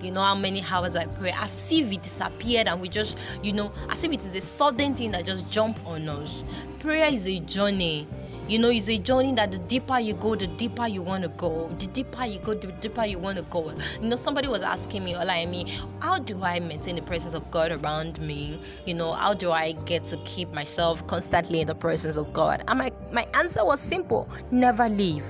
you 0.02 0.10
know 0.12 0.22
how 0.22 0.34
many 0.34 0.64
hours 0.64 0.96
i 0.96 1.06
pray? 1.06 1.32
As 1.32 1.72
if 1.72 1.92
it 1.92 2.02
disappeared 2.02 2.68
and 2.68 2.82
we 2.82 2.90
just 2.90 3.16
you 3.44 3.54
know 3.54 3.72
as 3.90 4.04
if 4.04 4.12
it 4.12 4.22
is 4.22 4.36
a 4.36 4.42
sudden 4.42 4.96
thing 4.96 5.12
that 5.12 5.24
just 5.26 5.48
jump 5.52 5.78
on 5.86 6.10
us. 6.10 6.44
Prayer 6.80 7.06
is 7.14 7.28
a 7.28 7.40
journey 7.42 8.08
you 8.48 8.60
know, 8.60 8.70
it's 8.70 8.90
a 8.90 8.98
journey 8.98 9.34
that 9.36 9.52
the 9.52 9.58
deeper 9.58 10.00
you 10.00 10.14
go, 10.14 10.36
the 10.36 10.48
deeper 10.48 10.88
you 10.88 11.02
want 11.02 11.24
to 11.24 11.30
go. 11.30 11.68
The 11.80 11.88
deeper 11.88 12.26
you 12.26 12.40
go, 12.40 12.54
the 12.54 12.68
deeper 12.68 13.06
you 13.06 13.18
want 13.18 13.38
to 13.38 13.44
go. 13.44 13.74
You 14.02 14.10
know, 14.10 14.16
somebody 14.16 14.48
was 14.48 14.62
asking 14.62 15.04
me, 15.04 15.16
me, 15.46 15.78
how 16.00 16.20
do 16.20 16.44
I 16.44 16.60
maintain 16.60 16.96
the 16.96 17.02
presence 17.02 17.34
of 17.34 17.50
God 17.50 17.72
around 17.72 18.20
me? 18.22 18.60
You 18.86 18.94
know, 18.94 19.14
how 19.14 19.34
do 19.34 19.52
I 19.52 19.72
get 19.72 20.06
to 20.06 20.18
keep 20.26 20.54
myself 20.54 21.06
constantly 21.08 21.62
in 21.62 21.68
the 21.68 21.76
presence 21.76 22.18
of 22.18 22.32
God? 22.34 22.64
And 22.68 22.80
my, 22.80 22.92
my 23.12 23.26
answer 23.34 23.66
was 23.66 23.80
simple 23.80 24.30
never 24.52 24.88
leave 24.88 25.26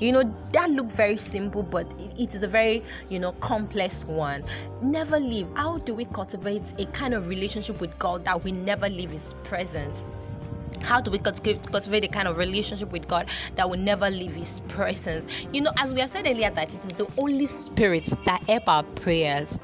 you 0.00 0.10
know 0.12 0.22
that 0.52 0.70
looked 0.70 0.90
very 0.90 1.16
simple 1.16 1.62
but 1.62 1.86
it 2.18 2.34
is 2.34 2.42
a 2.42 2.48
very 2.48 2.82
you 3.08 3.18
know 3.18 3.32
complex 3.34 4.04
one 4.06 4.42
never 4.82 5.20
leave 5.20 5.46
how 5.54 5.78
do 5.78 5.94
we 5.94 6.04
cultivate 6.06 6.72
a 6.80 6.86
kind 6.86 7.14
of 7.14 7.28
relationship 7.28 7.80
with 7.80 7.96
god 7.98 8.24
that 8.24 8.42
we 8.42 8.50
never 8.50 8.88
leave 8.88 9.10
his 9.10 9.34
presence 9.44 10.04
how 10.84 11.00
do 11.00 11.10
we 11.10 11.18
cultivate 11.18 12.00
the 12.00 12.08
kind 12.08 12.28
of 12.28 12.36
relationship 12.36 12.92
with 12.92 13.08
God 13.08 13.28
that 13.56 13.68
will 13.68 13.78
never 13.78 14.10
leave 14.10 14.34
His 14.34 14.60
presence? 14.68 15.46
You 15.52 15.62
know, 15.62 15.72
as 15.78 15.94
we 15.94 16.00
have 16.00 16.10
said 16.10 16.26
earlier, 16.26 16.50
that 16.50 16.74
it 16.74 16.84
is 16.84 16.92
the 16.92 17.06
Holy 17.16 17.46
Spirit 17.46 18.04
that 18.24 18.42
help 18.48 18.68
our 18.68 18.82
prayers. 18.82 19.58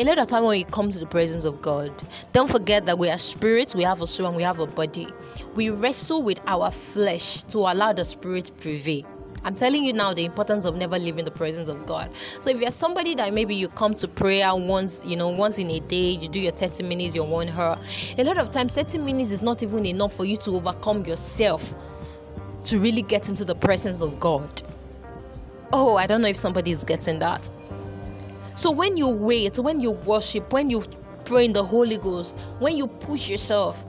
A 0.00 0.04
lot 0.04 0.18
of 0.18 0.26
time 0.26 0.42
when 0.42 0.58
we 0.58 0.64
come 0.64 0.90
to 0.90 0.98
the 0.98 1.06
presence 1.06 1.44
of 1.44 1.62
God, 1.62 1.92
don't 2.32 2.50
forget 2.50 2.84
that 2.86 2.98
we 2.98 3.08
are 3.08 3.18
spirits, 3.18 3.76
we 3.76 3.84
have 3.84 4.02
a 4.02 4.08
soul, 4.08 4.26
and 4.26 4.36
we 4.36 4.42
have 4.42 4.58
a 4.58 4.66
body. 4.66 5.06
We 5.54 5.70
wrestle 5.70 6.20
with 6.20 6.40
our 6.48 6.72
flesh 6.72 7.44
to 7.44 7.58
allow 7.58 7.92
the 7.92 8.04
spirit 8.04 8.50
prevail. 8.58 9.04
I'm 9.44 9.54
telling 9.54 9.84
you 9.84 9.92
now 9.92 10.14
the 10.14 10.24
importance 10.24 10.64
of 10.64 10.76
never 10.76 10.98
leaving 10.98 11.26
the 11.26 11.30
presence 11.30 11.68
of 11.68 11.84
God. 11.84 12.10
So 12.16 12.48
if 12.48 12.60
you're 12.60 12.70
somebody 12.70 13.14
that 13.16 13.34
maybe 13.34 13.54
you 13.54 13.68
come 13.68 13.94
to 13.96 14.08
prayer 14.08 14.54
once, 14.54 15.04
you 15.04 15.16
know, 15.16 15.28
once 15.28 15.58
in 15.58 15.70
a 15.70 15.80
day, 15.80 16.12
you 16.12 16.28
do 16.28 16.40
your 16.40 16.52
30 16.52 16.82
minutes, 16.84 17.14
your 17.14 17.26
one 17.26 17.50
hour. 17.50 17.78
A 18.16 18.24
lot 18.24 18.38
of 18.38 18.50
times 18.50 18.74
30 18.74 18.98
minutes 18.98 19.30
is 19.30 19.42
not 19.42 19.62
even 19.62 19.84
enough 19.84 20.14
for 20.14 20.24
you 20.24 20.38
to 20.38 20.56
overcome 20.56 21.04
yourself 21.04 21.76
to 22.64 22.78
really 22.80 23.02
get 23.02 23.28
into 23.28 23.44
the 23.44 23.54
presence 23.54 24.00
of 24.00 24.18
God. 24.18 24.62
Oh, 25.74 25.96
I 25.96 26.06
don't 26.06 26.22
know 26.22 26.28
if 26.28 26.36
somebody 26.36 26.70
is 26.70 26.82
getting 26.82 27.18
that. 27.18 27.50
So 28.54 28.70
when 28.70 28.96
you 28.96 29.08
wait, 29.08 29.58
when 29.58 29.80
you 29.80 29.90
worship, 29.90 30.52
when 30.52 30.70
you 30.70 30.84
pray 31.26 31.44
in 31.44 31.52
the 31.52 31.64
Holy 31.64 31.98
Ghost, 31.98 32.36
when 32.60 32.76
you 32.76 32.86
push 32.86 33.28
yourself, 33.28 33.84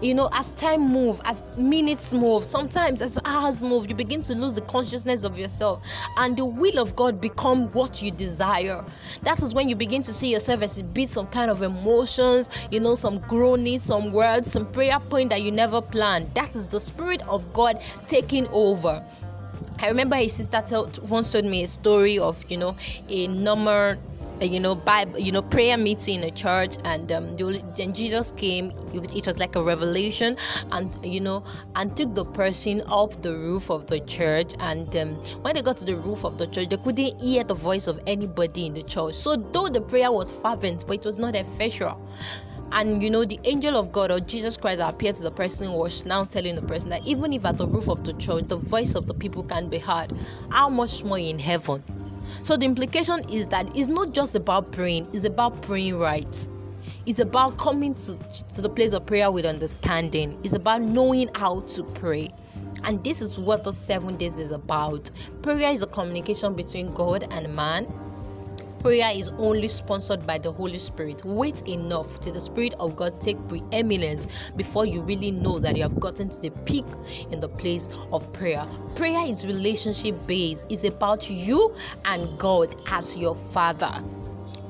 you 0.00 0.14
know 0.14 0.28
as 0.32 0.52
time 0.52 0.80
move 0.80 1.20
as 1.24 1.42
minutes 1.56 2.12
move 2.14 2.44
sometimes 2.44 3.00
as 3.00 3.18
hours 3.24 3.62
move 3.62 3.88
you 3.88 3.94
begin 3.94 4.20
to 4.20 4.34
lose 4.34 4.54
the 4.54 4.60
consciousness 4.62 5.24
of 5.24 5.38
yourself 5.38 5.82
and 6.18 6.36
the 6.36 6.44
will 6.44 6.78
of 6.78 6.94
god 6.96 7.20
become 7.20 7.68
what 7.68 8.02
you 8.02 8.10
desire. 8.10 8.84
That 9.22 9.42
is 9.42 9.54
when 9.54 9.68
you 9.68 9.76
begin 9.76 10.02
to 10.02 10.12
see 10.12 10.32
yourself 10.32 10.62
as 10.62 10.78
it 10.78 10.92
be 10.92 11.06
some 11.06 11.26
kind 11.26 11.50
of 11.50 11.62
emotions 11.62 12.68
you 12.70 12.80
know 12.80 12.94
some 12.94 13.18
groaning 13.20 13.78
some 13.78 14.12
words 14.12 14.50
some 14.50 14.70
prayer 14.72 15.00
point 15.00 15.30
that 15.30 15.42
you 15.42 15.50
never 15.50 15.80
planned. 15.80 16.32
That 16.34 16.54
is 16.54 16.66
the 16.66 16.80
spirit 16.80 17.22
of 17.28 17.52
god 17.52 17.82
taking 18.06 18.46
over 18.48 19.04
I 19.82 19.88
remember 19.88 20.16
his 20.16 20.34
sister 20.34 20.62
tell, 20.66 20.90
once 21.08 21.30
told 21.30 21.44
me 21.44 21.62
a 21.62 21.66
story 21.66 22.18
of 22.18 22.44
you 22.50 22.56
know 22.56 22.76
a 23.08 23.26
number 23.28 23.98
you 24.40 24.60
know 24.60 24.74
bible 24.74 25.18
you 25.18 25.32
know 25.32 25.40
prayer 25.40 25.78
meeting 25.78 26.16
in 26.22 26.24
a 26.24 26.30
church 26.30 26.76
and 26.84 27.10
um 27.10 27.32
then 27.34 27.94
jesus 27.94 28.32
came 28.32 28.70
it 28.92 29.26
was 29.26 29.38
like 29.38 29.56
a 29.56 29.62
revelation 29.62 30.36
and 30.72 30.94
you 31.04 31.20
know 31.20 31.42
and 31.76 31.96
took 31.96 32.14
the 32.14 32.24
person 32.24 32.82
off 32.82 33.20
the 33.22 33.32
roof 33.32 33.70
of 33.70 33.86
the 33.86 34.00
church 34.00 34.52
and 34.60 34.94
um, 34.96 35.14
when 35.42 35.54
they 35.54 35.62
got 35.62 35.76
to 35.78 35.86
the 35.86 35.96
roof 35.96 36.24
of 36.24 36.36
the 36.36 36.46
church 36.48 36.68
they 36.68 36.76
couldn't 36.76 37.18
hear 37.20 37.44
the 37.44 37.54
voice 37.54 37.86
of 37.86 37.98
anybody 38.06 38.66
in 38.66 38.74
the 38.74 38.82
church. 38.82 39.14
So 39.14 39.36
though 39.36 39.68
the 39.68 39.80
prayer 39.80 40.12
was 40.12 40.38
fervent 40.38 40.84
but 40.86 40.96
it 40.96 41.04
was 41.04 41.18
not 41.18 41.34
effectual 41.34 41.98
and 42.72 43.02
you 43.02 43.10
know 43.10 43.24
the 43.24 43.38
angel 43.44 43.76
of 43.76 43.92
god 43.92 44.10
or 44.10 44.20
jesus 44.20 44.56
christ 44.56 44.80
appeared 44.80 45.14
to 45.14 45.22
the 45.22 45.30
person 45.30 45.72
was 45.72 46.04
now 46.04 46.24
telling 46.24 46.54
the 46.54 46.62
person 46.62 46.90
that 46.90 47.06
even 47.06 47.32
if 47.32 47.44
at 47.44 47.58
the 47.58 47.66
roof 47.66 47.88
of 47.88 48.04
the 48.04 48.12
church 48.14 48.44
the 48.48 48.56
voice 48.56 48.94
of 48.94 49.06
the 49.06 49.14
people 49.14 49.42
can 49.42 49.68
be 49.68 49.78
heard 49.78 50.12
how 50.50 50.68
much 50.68 51.04
more 51.04 51.18
in 51.18 51.38
heaven 51.38 51.82
so 52.42 52.56
the 52.56 52.66
implication 52.66 53.20
is 53.30 53.46
that 53.48 53.68
it's 53.76 53.88
not 53.88 54.12
just 54.12 54.34
about 54.34 54.72
praying, 54.72 55.08
it's 55.12 55.24
about 55.24 55.62
praying 55.62 55.98
right. 55.98 56.48
It's 57.04 57.18
about 57.20 57.56
coming 57.56 57.94
to, 57.94 58.18
to 58.54 58.60
the 58.60 58.68
place 58.68 58.92
of 58.92 59.06
prayer 59.06 59.30
with 59.30 59.46
understanding. 59.46 60.38
It's 60.42 60.54
about 60.54 60.82
knowing 60.82 61.30
how 61.34 61.60
to 61.60 61.84
pray. 61.84 62.28
And 62.84 63.02
this 63.04 63.20
is 63.22 63.38
what 63.38 63.64
the 63.64 63.72
seven 63.72 64.16
days 64.16 64.38
is 64.38 64.50
about. 64.50 65.10
Prayer 65.42 65.72
is 65.72 65.82
a 65.82 65.86
communication 65.86 66.54
between 66.54 66.92
God 66.92 67.26
and 67.32 67.54
man 67.54 67.86
prayer 68.78 69.10
is 69.12 69.28
only 69.38 69.68
sponsored 69.68 70.26
by 70.26 70.38
the 70.38 70.52
Holy 70.52 70.78
Spirit. 70.78 71.24
Wait 71.24 71.62
enough 71.68 72.20
till 72.20 72.32
the 72.32 72.40
Spirit 72.40 72.74
of 72.78 72.96
God 72.96 73.20
take 73.20 73.36
preeminence 73.48 74.50
before 74.56 74.86
you 74.86 75.02
really 75.02 75.30
know 75.30 75.58
that 75.58 75.76
you 75.76 75.82
have 75.82 75.98
gotten 76.00 76.28
to 76.28 76.40
the 76.40 76.50
peak 76.64 76.84
in 77.30 77.40
the 77.40 77.48
place 77.48 77.88
of 78.12 78.32
prayer. 78.32 78.66
Prayer 78.94 79.26
is 79.28 79.46
relationship 79.46 80.14
based. 80.26 80.70
It's 80.70 80.84
about 80.84 81.30
you 81.30 81.74
and 82.04 82.38
God 82.38 82.74
as 82.90 83.16
your 83.16 83.34
Father 83.34 84.02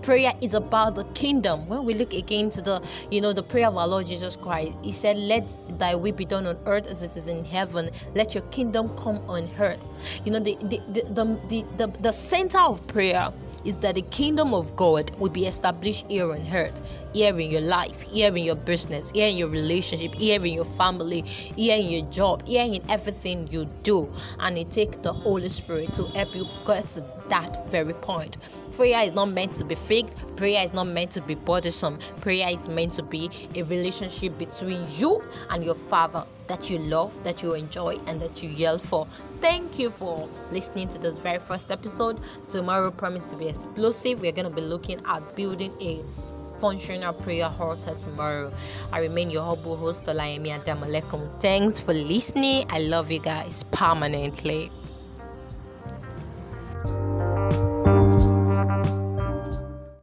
prayer 0.06 0.32
is 0.40 0.54
about 0.54 0.94
the 0.94 1.02
kingdom 1.14 1.66
when 1.66 1.84
we 1.84 1.92
look 1.92 2.14
again 2.14 2.48
to 2.48 2.62
the 2.62 2.80
you 3.10 3.20
know 3.20 3.32
the 3.32 3.42
prayer 3.42 3.66
of 3.66 3.76
our 3.76 3.88
lord 3.88 4.06
jesus 4.06 4.36
christ 4.36 4.78
he 4.84 4.92
said 4.92 5.16
let 5.16 5.50
thy 5.80 5.96
will 5.96 6.14
be 6.14 6.24
done 6.24 6.46
on 6.46 6.56
earth 6.66 6.86
as 6.86 7.02
it 7.02 7.16
is 7.16 7.26
in 7.26 7.44
heaven 7.44 7.90
let 8.14 8.32
your 8.32 8.44
kingdom 8.44 8.88
come 8.96 9.16
on 9.28 9.50
earth 9.58 9.84
you 10.24 10.30
know 10.30 10.38
the 10.38 10.56
the 10.62 10.80
the, 10.92 11.02
the, 11.48 11.64
the, 11.76 11.86
the 12.02 12.12
center 12.12 12.60
of 12.60 12.86
prayer 12.86 13.32
is 13.64 13.76
that 13.78 13.94
the 13.94 14.02
kingdom 14.02 14.54
of 14.54 14.74
God 14.76 15.16
will 15.18 15.30
be 15.30 15.46
established 15.46 16.06
here 16.10 16.30
on 16.32 16.40
earth. 16.52 17.05
Here 17.16 17.40
in 17.40 17.50
your 17.50 17.62
life, 17.62 18.02
here 18.02 18.28
in 18.36 18.44
your 18.44 18.56
business, 18.56 19.10
here 19.10 19.28
in 19.28 19.38
your 19.38 19.48
relationship, 19.48 20.12
here 20.14 20.44
in 20.44 20.52
your 20.52 20.66
family, 20.66 21.22
here 21.22 21.78
in 21.78 21.88
your 21.88 22.10
job, 22.10 22.46
here 22.46 22.66
in 22.66 22.82
everything 22.90 23.48
you 23.48 23.64
do. 23.82 24.12
And 24.40 24.58
it 24.58 24.70
takes 24.70 24.98
the 24.98 25.14
Holy 25.14 25.48
Spirit 25.48 25.94
to 25.94 26.04
help 26.08 26.34
you 26.34 26.46
get 26.66 26.88
to 26.88 27.02
that 27.30 27.70
very 27.70 27.94
point. 27.94 28.36
Prayer 28.72 29.02
is 29.02 29.14
not 29.14 29.30
meant 29.30 29.54
to 29.54 29.64
be 29.64 29.74
fake, 29.74 30.08
prayer 30.36 30.62
is 30.62 30.74
not 30.74 30.88
meant 30.88 31.10
to 31.12 31.22
be 31.22 31.36
burdensome. 31.36 31.98
Prayer 32.20 32.48
is 32.50 32.68
meant 32.68 32.92
to 32.92 33.02
be 33.02 33.30
a 33.54 33.62
relationship 33.62 34.36
between 34.36 34.84
you 34.98 35.24
and 35.48 35.64
your 35.64 35.74
Father 35.74 36.22
that 36.48 36.68
you 36.68 36.78
love, 36.78 37.24
that 37.24 37.42
you 37.42 37.54
enjoy, 37.54 37.96
and 38.08 38.20
that 38.20 38.42
you 38.42 38.50
yell 38.50 38.78
for. 38.78 39.06
Thank 39.40 39.78
you 39.78 39.88
for 39.88 40.28
listening 40.50 40.88
to 40.88 40.98
this 40.98 41.16
very 41.16 41.38
first 41.38 41.70
episode. 41.70 42.20
Tomorrow 42.46 42.90
promise 42.90 43.30
to 43.30 43.36
be 43.36 43.48
explosive. 43.48 44.20
We're 44.20 44.32
going 44.32 44.48
to 44.48 44.54
be 44.54 44.60
looking 44.60 45.00
at 45.06 45.34
building 45.34 45.72
a 45.80 46.04
functional 46.58 47.12
prayer 47.12 47.50
altar 47.58 47.94
tomorrow. 47.94 48.52
I 48.92 49.00
remain 49.00 49.30
your 49.30 49.44
humble 49.44 49.76
host, 49.76 50.06
Olayemi 50.06 50.48
Adamalekum. 50.58 51.40
Thanks 51.40 51.80
for 51.80 51.92
listening. 51.92 52.64
I 52.70 52.80
love 52.80 53.10
you 53.10 53.20
guys 53.20 53.64
permanently. 53.70 54.70